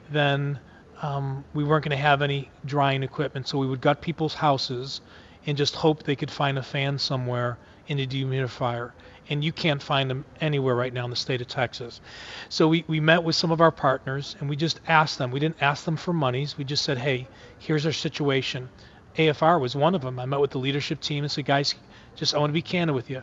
then 0.09 0.59
um, 1.01 1.45
we 1.53 1.63
weren't 1.63 1.85
going 1.85 1.97
to 1.97 2.01
have 2.01 2.21
any 2.21 2.49
drying 2.65 3.03
equipment, 3.03 3.47
so 3.47 3.57
we 3.57 3.67
would 3.67 3.81
gut 3.81 4.01
people's 4.01 4.33
houses 4.33 5.01
and 5.45 5.57
just 5.57 5.75
hope 5.75 6.03
they 6.03 6.15
could 6.15 6.31
find 6.31 6.57
a 6.57 6.63
fan 6.63 6.99
somewhere 6.99 7.57
in 7.87 7.99
a 7.99 8.05
dehumidifier. 8.05 8.91
And 9.29 9.43
you 9.43 9.51
can't 9.51 9.81
find 9.81 10.09
them 10.09 10.25
anywhere 10.41 10.75
right 10.75 10.91
now 10.91 11.05
in 11.05 11.09
the 11.09 11.15
state 11.15 11.39
of 11.39 11.47
Texas. 11.47 12.01
So 12.49 12.67
we, 12.67 12.83
we 12.87 12.99
met 12.99 13.23
with 13.23 13.35
some 13.35 13.51
of 13.51 13.61
our 13.61 13.71
partners 13.71 14.35
and 14.39 14.49
we 14.49 14.55
just 14.55 14.79
asked 14.87 15.17
them. 15.17 15.31
We 15.31 15.39
didn't 15.39 15.61
ask 15.61 15.85
them 15.85 15.97
for 15.97 16.13
monies. 16.13 16.57
We 16.57 16.63
just 16.63 16.83
said, 16.83 16.97
hey, 16.97 17.27
here's 17.59 17.85
our 17.85 17.91
situation. 17.91 18.69
AFR 19.15 19.59
was 19.59 19.75
one 19.75 19.95
of 19.95 20.01
them. 20.01 20.19
I 20.19 20.25
met 20.25 20.39
with 20.39 20.51
the 20.51 20.57
leadership 20.57 20.99
team 20.99 21.23
and 21.23 21.31
said, 21.31 21.45
guys, 21.45 21.75
just 22.15 22.33
I 22.33 22.39
want 22.39 22.49
to 22.49 22.53
be 22.53 22.61
candid 22.61 22.95
with 22.95 23.09
you. 23.09 23.21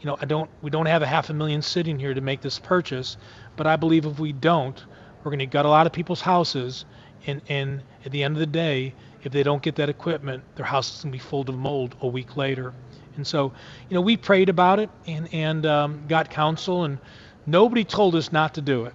You 0.00 0.06
know, 0.06 0.16
I 0.20 0.26
don't 0.26 0.50
we 0.60 0.70
don't 0.70 0.86
have 0.86 1.02
a 1.02 1.06
half 1.06 1.30
a 1.30 1.34
million 1.34 1.62
sitting 1.62 1.98
here 1.98 2.12
to 2.12 2.20
make 2.20 2.40
this 2.40 2.58
purchase, 2.58 3.16
but 3.56 3.66
I 3.66 3.76
believe 3.76 4.06
if 4.06 4.18
we 4.18 4.32
don't, 4.32 4.84
we're 5.22 5.30
going 5.30 5.38
to 5.38 5.46
gut 5.46 5.64
a 5.64 5.68
lot 5.68 5.86
of 5.86 5.92
people's 5.92 6.20
houses 6.20 6.84
and, 7.26 7.40
and 7.48 7.82
at 8.04 8.12
the 8.12 8.22
end 8.22 8.36
of 8.36 8.40
the 8.40 8.46
day, 8.46 8.94
if 9.22 9.32
they 9.32 9.42
don't 9.42 9.62
get 9.62 9.76
that 9.76 9.88
equipment, 9.88 10.44
their 10.56 10.66
house 10.66 10.94
is 10.94 11.02
going 11.02 11.12
to 11.12 11.18
be 11.18 11.22
full 11.22 11.42
of 11.42 11.54
mold 11.54 11.96
a 12.00 12.06
week 12.06 12.36
later. 12.36 12.74
And 13.16 13.26
so, 13.26 13.52
you 13.88 13.94
know, 13.94 14.00
we 14.00 14.16
prayed 14.16 14.48
about 14.48 14.78
it 14.78 14.90
and, 15.06 15.32
and 15.32 15.64
um, 15.66 16.04
got 16.08 16.30
counsel, 16.30 16.84
and 16.84 16.98
nobody 17.46 17.84
told 17.84 18.14
us 18.14 18.32
not 18.32 18.54
to 18.54 18.60
do 18.60 18.84
it. 18.84 18.94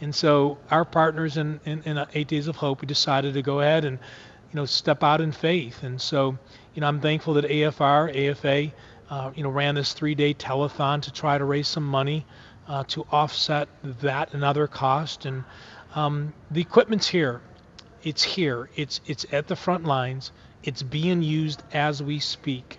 And 0.00 0.14
so, 0.14 0.58
our 0.70 0.84
partners 0.84 1.36
in, 1.36 1.60
in, 1.66 1.82
in 1.82 2.04
Eight 2.14 2.28
Days 2.28 2.48
of 2.48 2.56
Hope, 2.56 2.80
we 2.80 2.86
decided 2.86 3.34
to 3.34 3.42
go 3.42 3.60
ahead 3.60 3.84
and, 3.84 3.98
you 4.50 4.56
know, 4.56 4.64
step 4.64 5.04
out 5.04 5.20
in 5.20 5.30
faith. 5.30 5.82
And 5.82 6.00
so, 6.00 6.38
you 6.74 6.80
know, 6.80 6.88
I'm 6.88 7.00
thankful 7.00 7.34
that 7.34 7.44
AFR, 7.44 8.30
AFA, 8.30 8.72
uh, 9.10 9.30
you 9.34 9.42
know, 9.42 9.50
ran 9.50 9.74
this 9.74 9.92
three-day 9.92 10.34
telethon 10.34 11.02
to 11.02 11.12
try 11.12 11.36
to 11.36 11.44
raise 11.44 11.68
some 11.68 11.84
money 11.84 12.24
uh, 12.66 12.84
to 12.84 13.04
offset 13.10 13.68
that 14.00 14.32
and 14.32 14.42
other 14.42 14.66
costs. 14.66 15.26
And 15.26 15.44
um, 15.94 16.32
the 16.50 16.60
equipment's 16.62 17.08
here 17.08 17.42
it's 18.02 18.22
here. 18.22 18.68
It's 18.76 19.00
it's 19.06 19.26
at 19.32 19.48
the 19.48 19.56
front 19.56 19.84
lines. 19.84 20.32
It's 20.62 20.82
being 20.82 21.22
used 21.22 21.62
as 21.72 22.02
we 22.02 22.18
speak. 22.18 22.78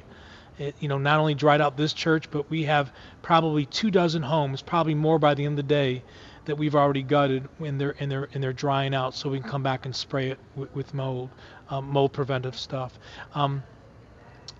It, 0.57 0.75
you 0.79 0.87
know, 0.87 0.97
not 0.97 1.19
only 1.19 1.33
dried 1.33 1.61
out 1.61 1.77
this 1.77 1.93
church, 1.93 2.29
but 2.29 2.49
we 2.49 2.63
have 2.63 2.91
probably 3.21 3.65
two 3.65 3.89
dozen 3.89 4.21
homes, 4.21 4.61
probably 4.61 4.93
more 4.93 5.17
by 5.17 5.33
the 5.33 5.45
end 5.45 5.53
of 5.53 5.65
the 5.65 5.73
day, 5.73 6.03
that 6.45 6.57
we've 6.57 6.75
already 6.75 7.03
gutted 7.03 7.47
and 7.59 7.79
they're 7.79 7.95
and 7.99 8.11
they're 8.11 8.29
and 8.33 8.43
they're 8.43 8.53
drying 8.53 8.93
out, 8.93 9.15
so 9.15 9.29
we 9.29 9.39
can 9.39 9.49
come 9.49 9.63
back 9.63 9.85
and 9.85 9.95
spray 9.95 10.31
it 10.31 10.39
with, 10.55 10.73
with 10.75 10.93
mold, 10.93 11.29
um, 11.69 11.89
mold 11.89 12.13
preventive 12.13 12.57
stuff. 12.57 12.97
Um, 13.33 13.63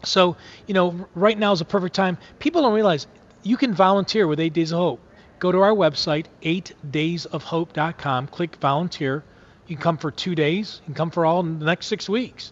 so 0.04 0.38
you 0.67 0.74
know, 0.74 1.08
right 1.15 1.38
now 1.38 1.52
is 1.52 1.62
a 1.62 1.65
perfect 1.65 1.95
time. 1.95 2.17
People 2.39 2.62
don't 2.62 2.74
realize 2.74 3.08
you 3.43 3.58
can 3.58 3.74
volunteer 3.74 4.28
with 4.28 4.39
Eight 4.39 4.54
Days 4.54 4.71
of 4.71 4.80
Hope. 4.80 5.00
Go 5.39 5.52
to 5.52 5.60
our 5.60 5.71
website, 5.71 6.28
8daysofhope.com. 6.43 8.28
Click 8.28 8.56
volunteer 8.58 9.24
you 9.72 9.78
can 9.78 9.84
come 9.84 9.98
for 9.98 10.12
two 10.12 10.36
days. 10.36 10.82
You 10.82 10.88
can 10.88 10.96
come 10.96 11.12
for 11.12 11.26
all 11.26 11.42
the 11.44 11.66
next 11.66 11.86
six 11.86 12.10
weeks. 12.10 12.52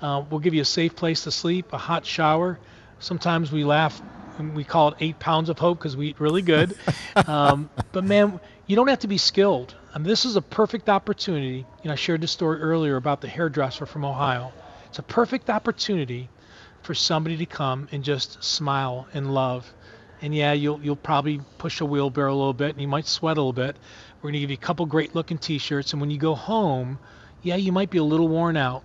Uh, 0.00 0.22
we'll 0.30 0.38
give 0.38 0.54
you 0.54 0.62
a 0.62 0.64
safe 0.64 0.94
place 0.94 1.24
to 1.24 1.32
sleep, 1.32 1.72
a 1.72 1.78
hot 1.78 2.06
shower. 2.06 2.60
Sometimes 3.00 3.50
we 3.50 3.64
laugh 3.64 4.00
and 4.38 4.54
we 4.54 4.62
call 4.62 4.88
it 4.88 4.94
eight 5.00 5.18
pounds 5.18 5.48
of 5.48 5.58
hope 5.58 5.78
because 5.78 5.96
we 5.96 6.10
eat 6.10 6.20
really 6.20 6.42
good. 6.42 6.76
um, 7.26 7.68
but 7.90 8.04
man, 8.04 8.38
you 8.68 8.76
don't 8.76 8.86
have 8.86 9.00
to 9.00 9.08
be 9.08 9.18
skilled. 9.18 9.74
I 9.92 9.98
mean, 9.98 10.06
this 10.06 10.24
is 10.24 10.36
a 10.36 10.42
perfect 10.42 10.88
opportunity. 10.88 11.66
You 11.82 11.88
know, 11.88 11.92
I 11.92 11.96
shared 11.96 12.20
this 12.20 12.30
story 12.30 12.60
earlier 12.60 12.94
about 12.94 13.20
the 13.20 13.26
hairdresser 13.26 13.84
from 13.84 14.04
Ohio. 14.04 14.52
It's 14.90 15.00
a 15.00 15.02
perfect 15.02 15.50
opportunity 15.50 16.28
for 16.82 16.94
somebody 16.94 17.36
to 17.38 17.46
come 17.46 17.88
and 17.90 18.04
just 18.04 18.44
smile 18.44 19.08
and 19.12 19.34
love. 19.34 19.74
And 20.22 20.34
yeah, 20.34 20.52
you'll 20.52 20.80
you'll 20.82 20.96
probably 20.96 21.40
push 21.58 21.80
a 21.80 21.84
wheelbarrow 21.84 22.32
a 22.32 22.36
little 22.36 22.52
bit 22.52 22.72
and 22.72 22.80
you 22.80 22.88
might 22.88 23.06
sweat 23.06 23.38
a 23.38 23.40
little 23.40 23.52
bit, 23.54 23.76
we're 24.20 24.28
going 24.28 24.34
to 24.34 24.40
give 24.40 24.50
you 24.50 24.56
a 24.56 24.60
couple 24.60 24.86
great 24.86 25.14
looking 25.14 25.38
t-shirts 25.38 25.92
and 25.92 26.00
when 26.00 26.10
you 26.10 26.18
go 26.18 26.34
home, 26.34 26.98
yeah, 27.42 27.56
you 27.56 27.72
might 27.72 27.90
be 27.90 27.98
a 27.98 28.04
little 28.04 28.28
worn 28.28 28.56
out, 28.56 28.82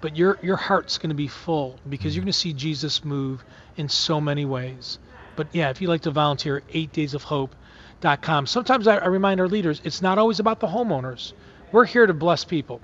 but 0.00 0.16
your 0.16 0.38
your 0.42 0.56
heart's 0.56 0.98
going 0.98 1.08
to 1.08 1.14
be 1.14 1.28
full 1.28 1.78
because 1.88 2.14
you're 2.14 2.22
going 2.22 2.32
to 2.32 2.38
see 2.38 2.52
Jesus 2.52 3.04
move 3.04 3.44
in 3.76 3.88
so 3.88 4.20
many 4.20 4.44
ways. 4.44 4.98
But 5.36 5.48
yeah, 5.52 5.70
if 5.70 5.80
you'd 5.80 5.88
like 5.88 6.02
to 6.02 6.10
volunteer, 6.10 6.62
8daysofhope.com. 6.74 8.46
Sometimes 8.46 8.86
I, 8.86 8.96
I 8.96 9.06
remind 9.06 9.40
our 9.40 9.48
leaders, 9.48 9.80
it's 9.84 10.02
not 10.02 10.18
always 10.18 10.40
about 10.40 10.60
the 10.60 10.66
homeowners. 10.66 11.32
We're 11.72 11.84
here 11.84 12.06
to 12.06 12.14
bless 12.14 12.44
people. 12.44 12.80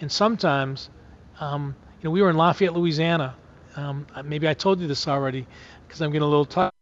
And 0.00 0.10
sometimes, 0.10 0.90
um, 1.38 1.76
you 2.00 2.08
know, 2.08 2.10
we 2.10 2.22
were 2.22 2.30
in 2.30 2.36
Lafayette, 2.36 2.72
Louisiana. 2.72 3.36
Um, 3.76 4.06
maybe 4.24 4.48
I 4.48 4.54
told 4.54 4.80
you 4.80 4.88
this 4.88 5.06
already 5.06 5.46
because 5.86 6.00
I'm 6.00 6.10
getting 6.10 6.26
a 6.26 6.28
little 6.28 6.46
tired. 6.46 6.72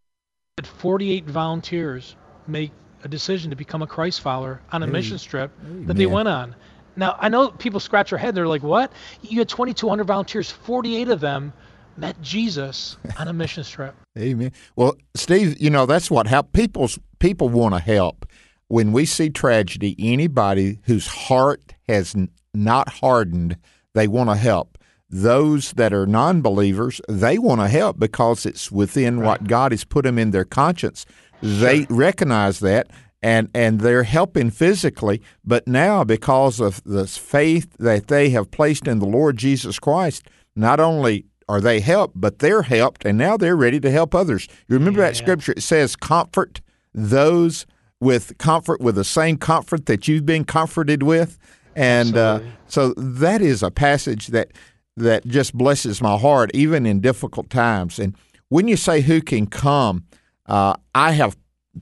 48 0.64 1.24
volunteers 1.24 2.16
make 2.46 2.70
a 3.06 3.08
decision 3.08 3.50
to 3.50 3.56
become 3.56 3.82
a 3.82 3.86
Christ 3.86 4.20
follower 4.20 4.60
on 4.72 4.82
a 4.82 4.86
hey, 4.86 4.92
mission 4.92 5.18
trip 5.18 5.50
that 5.86 5.96
they 5.96 6.06
went 6.06 6.28
on. 6.28 6.54
Now, 6.96 7.16
I 7.18 7.28
know 7.28 7.50
people 7.50 7.80
scratch 7.80 8.10
their 8.10 8.18
head. 8.18 8.34
They're 8.34 8.48
like, 8.48 8.62
what? 8.62 8.92
You 9.22 9.38
had 9.38 9.48
2,200 9.48 10.04
volunteers, 10.04 10.50
48 10.50 11.08
of 11.08 11.20
them 11.20 11.52
met 11.96 12.20
Jesus 12.20 12.96
on 13.18 13.28
a 13.28 13.32
mission 13.32 13.64
trip. 13.64 13.94
Amen. 14.18 14.52
Well, 14.74 14.96
Steve, 15.14 15.60
you 15.60 15.70
know, 15.70 15.86
that's 15.86 16.10
what 16.10 16.26
help 16.26 16.52
people's 16.52 16.98
people 17.18 17.48
want 17.48 17.74
to 17.74 17.80
help. 17.80 18.26
When 18.68 18.92
we 18.92 19.06
see 19.06 19.30
tragedy, 19.30 19.94
anybody 19.98 20.80
whose 20.84 21.06
heart 21.06 21.74
has 21.88 22.16
not 22.52 22.88
hardened, 22.88 23.56
they 23.94 24.08
want 24.08 24.30
to 24.30 24.36
help. 24.36 24.78
Those 25.08 25.72
that 25.74 25.92
are 25.92 26.06
non 26.06 26.42
believers, 26.42 27.00
they 27.08 27.38
want 27.38 27.60
to 27.60 27.68
help 27.68 27.96
because 27.98 28.44
it's 28.44 28.72
within 28.72 29.20
right. 29.20 29.26
what 29.26 29.44
God 29.44 29.70
has 29.70 29.84
put 29.84 30.04
them 30.04 30.18
in 30.18 30.32
their 30.32 30.44
conscience. 30.44 31.06
They 31.42 31.84
sure. 31.84 31.96
recognize 31.96 32.60
that 32.60 32.88
and 33.22 33.48
and 33.54 33.80
they're 33.80 34.04
helping 34.04 34.50
physically, 34.50 35.22
but 35.44 35.66
now 35.66 36.04
because 36.04 36.60
of 36.60 36.82
the 36.84 37.06
faith 37.06 37.76
that 37.78 38.08
they 38.08 38.30
have 38.30 38.50
placed 38.50 38.86
in 38.86 38.98
the 38.98 39.06
Lord 39.06 39.36
Jesus 39.36 39.78
Christ, 39.78 40.28
not 40.54 40.80
only 40.80 41.26
are 41.48 41.60
they 41.60 41.80
helped, 41.80 42.20
but 42.20 42.40
they're 42.40 42.62
helped, 42.62 43.04
and 43.04 43.16
now 43.16 43.36
they're 43.36 43.56
ready 43.56 43.80
to 43.80 43.90
help 43.90 44.14
others. 44.14 44.48
You 44.68 44.76
remember 44.76 45.00
yeah, 45.00 45.08
that 45.08 45.16
scripture? 45.16 45.54
It 45.56 45.62
says, 45.62 45.96
"Comfort 45.96 46.60
those 46.94 47.66
with 48.00 48.36
comfort 48.38 48.80
with 48.80 48.94
the 48.94 49.04
same 49.04 49.38
comfort 49.38 49.86
that 49.86 50.06
you've 50.06 50.26
been 50.26 50.44
comforted 50.44 51.02
with," 51.02 51.38
and 51.74 52.16
uh, 52.16 52.40
so 52.66 52.92
that 52.94 53.42
is 53.42 53.62
a 53.62 53.70
passage 53.70 54.28
that 54.28 54.52
that 54.96 55.26
just 55.26 55.52
blesses 55.54 56.00
my 56.00 56.16
heart, 56.16 56.50
even 56.54 56.86
in 56.86 57.00
difficult 57.00 57.50
times. 57.50 57.98
And 57.98 58.14
when 58.48 58.68
you 58.68 58.76
say 58.76 59.00
who 59.00 59.20
can 59.20 59.46
come, 59.46 60.04
uh, 60.48 60.74
I 60.94 61.12
have 61.12 61.36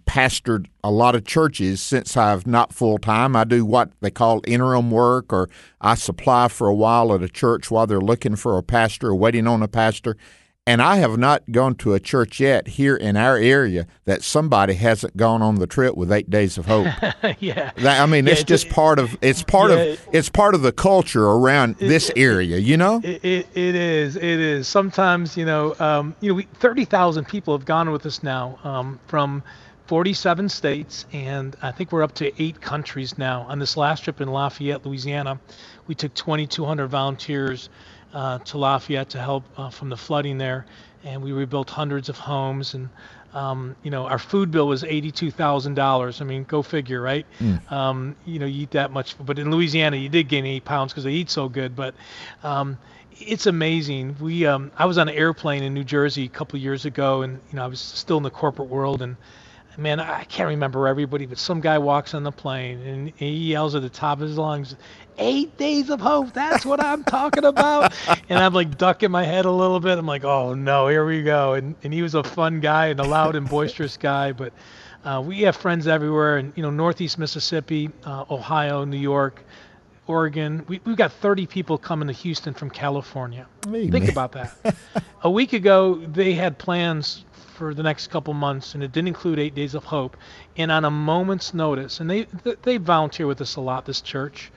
pastored 0.06 0.66
a 0.82 0.90
lot 0.90 1.14
of 1.14 1.24
churches 1.24 1.80
since 1.80 2.16
I've 2.16 2.46
not 2.46 2.72
full 2.72 2.98
time. 2.98 3.36
I 3.36 3.44
do 3.44 3.64
what 3.64 3.92
they 4.00 4.10
call 4.10 4.40
interim 4.46 4.90
work, 4.90 5.32
or 5.32 5.48
I 5.80 5.94
supply 5.94 6.48
for 6.48 6.68
a 6.68 6.74
while 6.74 7.14
at 7.14 7.22
a 7.22 7.28
church 7.28 7.70
while 7.70 7.86
they're 7.86 8.00
looking 8.00 8.36
for 8.36 8.58
a 8.58 8.62
pastor 8.62 9.08
or 9.08 9.14
waiting 9.14 9.46
on 9.46 9.62
a 9.62 9.68
pastor. 9.68 10.16
And 10.66 10.80
I 10.80 10.96
have 10.96 11.18
not 11.18 11.42
gone 11.52 11.74
to 11.76 11.92
a 11.92 12.00
church 12.00 12.40
yet 12.40 12.66
here 12.66 12.96
in 12.96 13.18
our 13.18 13.36
area 13.36 13.86
that 14.06 14.22
somebody 14.22 14.72
hasn't 14.72 15.14
gone 15.14 15.42
on 15.42 15.56
the 15.56 15.66
trip 15.66 15.94
with 15.94 16.10
eight 16.10 16.30
days 16.30 16.56
of 16.56 16.64
hope. 16.64 16.86
yeah, 17.38 17.70
that, 17.76 18.00
I 18.00 18.06
mean, 18.06 18.24
yeah, 18.24 18.32
it's, 18.32 18.40
it's 18.40 18.48
just 18.48 18.70
part 18.70 18.98
of 18.98 19.14
it's 19.20 19.42
part 19.42 19.70
yeah, 19.70 19.76
of 19.76 20.08
it's 20.10 20.30
part 20.30 20.54
of 20.54 20.62
the 20.62 20.72
culture 20.72 21.26
around 21.26 21.76
it, 21.78 21.88
this 21.88 22.10
area. 22.16 22.56
You 22.56 22.78
know, 22.78 23.02
it, 23.04 23.22
it, 23.22 23.46
it 23.54 23.74
is 23.74 24.16
it 24.16 24.22
is. 24.22 24.66
Sometimes 24.66 25.36
you 25.36 25.44
know 25.44 25.76
um, 25.80 26.16
you 26.20 26.30
know 26.30 26.36
we, 26.36 26.44
thirty 26.54 26.86
thousand 26.86 27.26
people 27.26 27.54
have 27.54 27.66
gone 27.66 27.90
with 27.90 28.06
us 28.06 28.22
now 28.22 28.58
um, 28.64 28.98
from 29.06 29.42
47 29.86 30.48
states, 30.48 31.04
and 31.12 31.56
I 31.60 31.72
think 31.72 31.92
we're 31.92 32.02
up 32.02 32.14
to 32.14 32.42
eight 32.42 32.62
countries 32.62 33.18
now. 33.18 33.42
On 33.50 33.58
this 33.58 33.76
last 33.76 34.02
trip 34.04 34.18
in 34.22 34.28
Lafayette, 34.28 34.86
Louisiana, 34.86 35.38
we 35.86 35.94
took 35.94 36.14
2,200 36.14 36.88
volunteers 36.88 37.68
uh, 38.14 38.38
to 38.38 38.58
Lafayette 38.58 39.10
to 39.10 39.18
help 39.18 39.44
uh, 39.58 39.70
from 39.70 39.90
the 39.90 39.96
flooding 39.96 40.38
there, 40.38 40.66
and 41.04 41.22
we 41.22 41.32
rebuilt 41.32 41.68
hundreds 41.70 42.08
of 42.08 42.16
homes. 42.18 42.74
And 42.74 42.88
um, 43.34 43.76
you 43.82 43.90
know, 43.90 44.06
our 44.06 44.18
food 44.18 44.50
bill 44.50 44.68
was 44.68 44.84
eighty-two 44.84 45.30
thousand 45.32 45.74
dollars. 45.74 46.20
I 46.20 46.24
mean, 46.24 46.44
go 46.44 46.62
figure, 46.62 47.00
right? 47.00 47.26
Mm. 47.40 47.72
Um, 47.72 48.16
you 48.24 48.38
know, 48.38 48.46
you 48.46 48.62
eat 48.62 48.70
that 48.72 48.92
much, 48.92 49.16
but 49.24 49.38
in 49.38 49.50
Louisiana, 49.50 49.96
you 49.96 50.08
did 50.08 50.28
gain 50.28 50.46
eight 50.46 50.64
pounds 50.64 50.92
because 50.92 51.04
they 51.04 51.12
eat 51.12 51.30
so 51.30 51.48
good. 51.48 51.76
But 51.76 51.94
um, 52.44 52.78
it's 53.12 53.46
amazing. 53.46 54.16
We 54.20 54.46
um, 54.46 54.70
I 54.78 54.86
was 54.86 54.98
on 54.98 55.08
an 55.08 55.14
airplane 55.14 55.62
in 55.62 55.74
New 55.74 55.84
Jersey 55.84 56.24
a 56.24 56.28
couple 56.28 56.56
of 56.56 56.62
years 56.62 56.84
ago, 56.84 57.22
and 57.22 57.40
you 57.50 57.56
know 57.56 57.64
I 57.64 57.68
was 57.68 57.80
still 57.80 58.16
in 58.16 58.22
the 58.22 58.30
corporate 58.30 58.68
world, 58.68 59.02
and 59.02 59.16
man, 59.76 60.00
I 60.00 60.24
can't 60.24 60.48
remember 60.48 60.86
everybody, 60.88 61.26
but 61.26 61.38
some 61.38 61.60
guy 61.60 61.78
walks 61.78 62.14
on 62.14 62.22
the 62.22 62.32
plane 62.32 62.80
and 62.82 63.12
he 63.16 63.30
yells 63.30 63.74
at 63.74 63.82
the 63.82 63.88
top 63.88 64.20
of 64.20 64.28
his 64.28 64.38
lungs, 64.38 64.76
Eight 65.16 65.56
days 65.56 65.90
of 65.90 66.00
hope. 66.00 66.32
That's 66.32 66.66
what 66.66 66.82
I'm 66.82 67.04
talking 67.04 67.44
about. 67.44 67.94
and 68.28 68.38
I'm 68.38 68.52
like 68.52 68.76
ducking 68.76 69.12
my 69.12 69.22
head 69.22 69.44
a 69.44 69.50
little 69.50 69.78
bit. 69.78 69.96
I'm 69.96 70.06
like, 70.06 70.24
oh 70.24 70.54
no, 70.54 70.88
here 70.88 71.06
we 71.06 71.22
go. 71.22 71.54
And, 71.54 71.76
and 71.84 71.92
he 71.94 72.02
was 72.02 72.16
a 72.16 72.24
fun 72.24 72.58
guy 72.58 72.86
and 72.86 72.98
a 72.98 73.04
loud 73.04 73.36
and 73.36 73.48
boisterous 73.48 73.96
guy. 73.96 74.32
But 74.32 74.52
uh, 75.04 75.22
we 75.24 75.42
have 75.42 75.54
friends 75.54 75.86
everywhere. 75.86 76.38
And, 76.38 76.52
you 76.56 76.64
know, 76.64 76.70
Northeast 76.70 77.16
Mississippi, 77.18 77.90
uh, 78.04 78.24
Ohio, 78.28 78.84
New 78.84 78.98
York, 78.98 79.44
Oregon. 80.08 80.64
We, 80.66 80.80
we've 80.84 80.96
got 80.96 81.12
30 81.12 81.46
people 81.46 81.78
coming 81.78 82.08
to 82.08 82.14
Houston 82.14 82.52
from 82.52 82.70
California. 82.70 83.46
Me, 83.68 83.88
Think 83.88 84.06
man. 84.06 84.10
about 84.10 84.32
that. 84.32 84.76
a 85.22 85.30
week 85.30 85.52
ago, 85.52 85.94
they 85.94 86.32
had 86.32 86.58
plans 86.58 87.24
for 87.54 87.72
the 87.72 87.82
next 87.82 88.08
couple 88.08 88.34
months, 88.34 88.74
and 88.74 88.82
it 88.82 88.92
didn't 88.92 89.08
include 89.08 89.38
Eight 89.38 89.54
Days 89.54 89.74
of 89.74 89.84
Hope. 89.84 90.16
And 90.56 90.70
on 90.72 90.84
a 90.84 90.90
moment's 90.90 91.54
notice, 91.54 92.00
and 92.00 92.10
they 92.10 92.26
they 92.62 92.76
volunteer 92.76 93.26
with 93.26 93.40
us 93.40 93.56
a 93.56 93.60
lot. 93.60 93.86
This 93.86 94.00
church, 94.00 94.50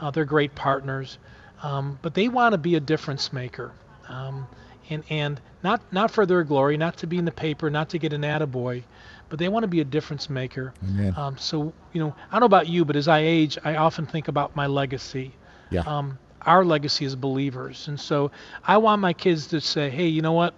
uh, 0.00 0.10
they're 0.10 0.24
great 0.24 0.54
partners, 0.54 1.18
um, 1.62 1.98
but 2.02 2.14
they 2.14 2.28
want 2.28 2.52
to 2.52 2.58
be 2.58 2.74
a 2.74 2.80
difference 2.80 3.32
maker, 3.32 3.72
um, 4.08 4.46
and 4.88 5.04
and 5.08 5.40
not 5.62 5.80
not 5.92 6.10
for 6.10 6.26
their 6.26 6.42
glory, 6.42 6.76
not 6.76 6.96
to 6.98 7.06
be 7.06 7.18
in 7.18 7.24
the 7.24 7.32
paper, 7.32 7.70
not 7.70 7.88
to 7.90 7.98
get 7.98 8.12
an 8.12 8.22
attaboy, 8.22 8.82
but 9.28 9.38
they 9.38 9.48
want 9.48 9.62
to 9.62 9.68
be 9.68 9.80
a 9.80 9.84
difference 9.84 10.28
maker. 10.28 10.74
Um, 11.16 11.38
so 11.38 11.72
you 11.92 12.00
know, 12.02 12.14
I 12.28 12.32
don't 12.32 12.40
know 12.40 12.46
about 12.46 12.68
you, 12.68 12.84
but 12.84 12.96
as 12.96 13.08
I 13.08 13.20
age, 13.20 13.58
I 13.64 13.76
often 13.76 14.06
think 14.06 14.28
about 14.28 14.56
my 14.56 14.66
legacy. 14.66 15.32
Yeah. 15.70 15.82
Um, 15.82 16.18
our 16.46 16.64
legacy 16.64 17.04
as 17.04 17.14
believers, 17.14 17.86
and 17.86 18.00
so 18.00 18.30
I 18.64 18.78
want 18.78 19.02
my 19.02 19.12
kids 19.12 19.46
to 19.48 19.60
say, 19.60 19.90
hey, 19.90 20.06
you 20.06 20.22
know 20.22 20.32
what? 20.32 20.54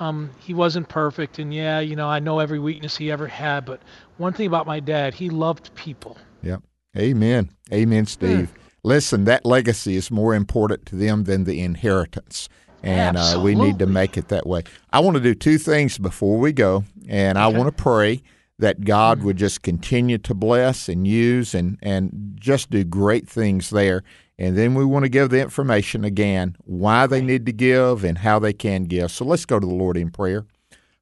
Um, 0.00 0.30
he 0.38 0.54
wasn't 0.54 0.88
perfect, 0.88 1.38
and 1.38 1.52
yeah, 1.52 1.80
you 1.80 1.96
know, 1.96 2.08
I 2.08 2.18
know 2.18 2.38
every 2.38 2.58
weakness 2.58 2.96
he 2.96 3.10
ever 3.10 3.26
had, 3.26 3.64
but 3.64 3.80
one 4.16 4.32
thing 4.32 4.46
about 4.46 4.66
my 4.66 4.80
dad, 4.80 5.14
he 5.14 5.30
loved 5.30 5.74
people. 5.74 6.16
Yep. 6.42 6.62
Amen. 6.96 7.50
Amen, 7.72 8.06
Steve. 8.06 8.52
Listen, 8.82 9.24
that 9.24 9.44
legacy 9.44 9.96
is 9.96 10.10
more 10.10 10.34
important 10.34 10.86
to 10.86 10.96
them 10.96 11.24
than 11.24 11.44
the 11.44 11.60
inheritance. 11.60 12.48
And 12.82 13.16
uh, 13.16 13.40
we 13.42 13.54
need 13.54 13.78
to 13.78 13.86
make 13.86 14.18
it 14.18 14.28
that 14.28 14.46
way. 14.46 14.62
I 14.92 15.00
want 15.00 15.16
to 15.16 15.22
do 15.22 15.34
two 15.34 15.56
things 15.56 15.96
before 15.96 16.38
we 16.38 16.52
go. 16.52 16.84
And 17.08 17.38
I 17.38 17.46
want 17.46 17.74
to 17.74 17.82
pray 17.82 18.22
that 18.58 18.84
God 18.84 19.22
would 19.22 19.36
just 19.36 19.62
continue 19.62 20.18
to 20.18 20.34
bless 20.34 20.88
and 20.88 21.06
use 21.06 21.54
and, 21.54 21.78
and 21.82 22.36
just 22.38 22.70
do 22.70 22.84
great 22.84 23.28
things 23.28 23.70
there. 23.70 24.02
And 24.38 24.56
then 24.56 24.74
we 24.74 24.84
want 24.84 25.04
to 25.04 25.08
give 25.08 25.30
the 25.30 25.40
information 25.40 26.04
again, 26.04 26.56
why 26.64 27.06
they 27.06 27.20
need 27.20 27.46
to 27.46 27.52
give 27.52 28.04
and 28.04 28.18
how 28.18 28.38
they 28.38 28.52
can 28.52 28.84
give. 28.84 29.10
So 29.10 29.24
let's 29.24 29.46
go 29.46 29.58
to 29.58 29.66
the 29.66 29.74
Lord 29.74 29.96
in 29.96 30.10
prayer. 30.10 30.46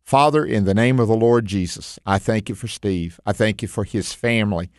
Father, 0.03 0.45
in 0.45 0.65
the 0.65 0.75
name 0.75 0.99
of 0.99 1.09
the 1.09 1.17
Lord 1.17 1.47
Jesus, 1.47 1.99
I 2.05 2.19
thank 2.19 2.49
you 2.49 2.55
for 2.55 2.69
Steve. 2.69 3.21
I 3.25 3.33
thank 3.33 3.63
you 3.63 3.69
for 3.69 3.85
his 3.85 4.13
family. 4.13 4.71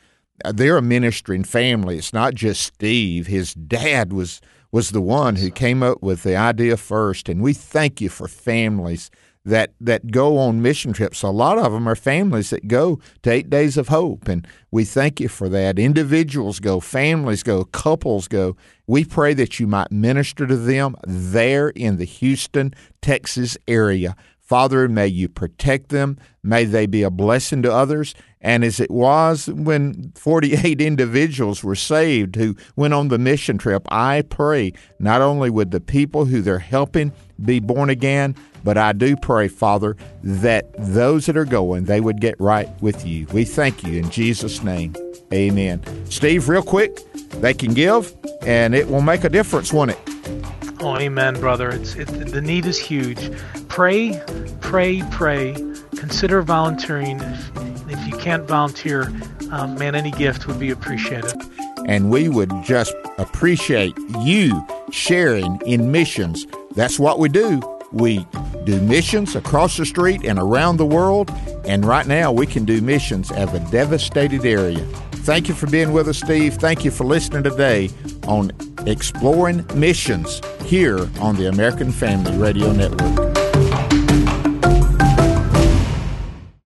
Uh, 0.43 0.51
They're 0.51 0.77
a 0.77 0.81
ministering 0.81 1.43
family. 1.43 1.97
It's 1.97 2.13
not 2.13 2.33
just 2.33 2.61
Steve. 2.61 3.27
His 3.27 3.53
dad 3.53 4.13
was 4.13 4.41
was 4.71 4.89
the 4.89 5.01
one 5.01 5.35
who 5.35 5.51
came 5.51 5.83
up 5.83 6.01
with 6.01 6.23
the 6.23 6.35
idea 6.35 6.75
first, 6.75 7.29
and 7.29 7.43
we 7.43 7.53
thank 7.53 8.01
you 8.01 8.09
for 8.09 8.27
families 8.27 9.11
that 9.45 9.73
that 9.79 10.11
go 10.11 10.37
on 10.37 10.61
mission 10.61 10.93
trips. 10.93 11.21
A 11.21 11.29
lot 11.29 11.57
of 11.57 11.71
them 11.73 11.87
are 11.87 11.95
families 11.95 12.49
that 12.49 12.67
go 12.67 12.99
to 13.23 13.31
Eight 13.31 13.49
Days 13.49 13.77
of 13.77 13.89
Hope, 13.89 14.27
and 14.27 14.47
we 14.71 14.85
thank 14.85 15.19
you 15.19 15.27
for 15.27 15.49
that. 15.49 15.77
Individuals 15.77 16.59
go, 16.59 16.79
families 16.79 17.43
go, 17.43 17.65
couples 17.65 18.27
go. 18.27 18.55
We 18.87 19.05
pray 19.05 19.33
that 19.33 19.59
you 19.59 19.67
might 19.67 19.91
minister 19.91 20.47
to 20.47 20.55
them 20.55 20.95
there 21.05 21.69
in 21.69 21.97
the 21.97 22.05
Houston, 22.05 22.73
Texas 23.01 23.57
area. 23.67 24.15
Father, 24.39 24.87
may 24.89 25.07
you 25.07 25.29
protect 25.29 25.89
them. 25.89 26.17
May 26.43 26.65
they 26.65 26.85
be 26.85 27.01
a 27.01 27.09
blessing 27.09 27.61
to 27.63 27.73
others. 27.73 28.13
And 28.43 28.63
as 28.63 28.79
it 28.79 28.91
was 28.91 29.47
when 29.47 30.11
48 30.15 30.79
individuals 30.81 31.63
were 31.63 31.75
saved 31.75 32.35
who 32.35 32.55
went 32.75 32.93
on 32.93 33.07
the 33.07 33.17
mission 33.17 33.57
trip, 33.57 33.87
I 33.89 34.23
pray 34.29 34.73
not 34.99 35.21
only 35.21 35.49
would 35.49 35.71
the 35.71 35.79
people 35.79 36.25
who 36.25 36.41
they're 36.41 36.59
helping 36.59 37.13
be 37.43 37.59
born 37.59 37.89
again, 37.89 38.35
but 38.63 38.77
I 38.77 38.93
do 38.93 39.15
pray, 39.15 39.47
Father, 39.47 39.97
that 40.23 40.71
those 40.77 41.25
that 41.25 41.35
are 41.35 41.45
going, 41.45 41.85
they 41.85 41.99
would 41.99 42.21
get 42.21 42.39
right 42.39 42.69
with 42.81 43.05
you. 43.05 43.27
We 43.33 43.45
thank 43.45 43.83
you 43.83 43.99
in 43.99 44.09
Jesus' 44.09 44.63
name. 44.63 44.95
Amen. 45.33 45.81
Steve, 46.09 46.47
real 46.47 46.61
quick, 46.61 46.99
they 47.41 47.53
can 47.53 47.73
give, 47.73 48.13
and 48.43 48.75
it 48.75 48.87
will 48.87 49.01
make 49.01 49.23
a 49.23 49.29
difference, 49.29 49.73
won't 49.73 49.91
it? 49.91 49.99
Oh, 50.79 50.97
amen, 50.97 51.39
brother. 51.39 51.69
It's 51.69 51.95
it, 51.95 52.07
the 52.07 52.41
need 52.41 52.65
is 52.65 52.77
huge. 52.77 53.31
Pray, 53.67 54.21
pray, 54.61 55.01
pray. 55.11 55.53
Consider 55.95 56.41
volunteering. 56.41 57.19
You 58.13 58.19
can't 58.19 58.47
volunteer, 58.47 59.11
um, 59.51 59.75
man, 59.75 59.95
any 59.95 60.11
gift 60.11 60.47
would 60.47 60.59
be 60.59 60.69
appreciated. 60.71 61.33
and 61.87 62.09
we 62.09 62.29
would 62.29 62.49
just 62.63 62.93
appreciate 63.17 63.93
you 64.21 64.65
sharing 64.91 65.59
in 65.65 65.91
missions. 65.91 66.47
That's 66.75 66.97
what 66.97 67.19
we 67.19 67.27
do. 67.27 67.61
We 67.91 68.25
do 68.63 68.79
missions 68.81 69.35
across 69.35 69.75
the 69.77 69.85
street 69.85 70.23
and 70.23 70.39
around 70.39 70.77
the 70.77 70.85
world, 70.85 71.29
and 71.65 71.83
right 71.85 72.07
now 72.07 72.31
we 72.31 72.45
can 72.47 72.63
do 72.65 72.81
missions 72.81 73.31
of 73.31 73.53
a 73.53 73.59
devastated 73.69 74.45
area. 74.45 74.79
Thank 75.25 75.49
you 75.49 75.53
for 75.55 75.67
being 75.67 75.91
with 75.91 76.07
us, 76.07 76.19
Steve. 76.19 76.53
Thank 76.55 76.85
you 76.85 76.91
for 76.91 77.03
listening 77.03 77.43
today 77.43 77.89
on 78.27 78.51
Exploring 78.85 79.65
Missions 79.75 80.41
here 80.65 80.99
on 81.19 81.35
the 81.35 81.47
American 81.49 81.91
Family 81.91 82.35
Radio 82.37 82.71
Network. 82.71 83.22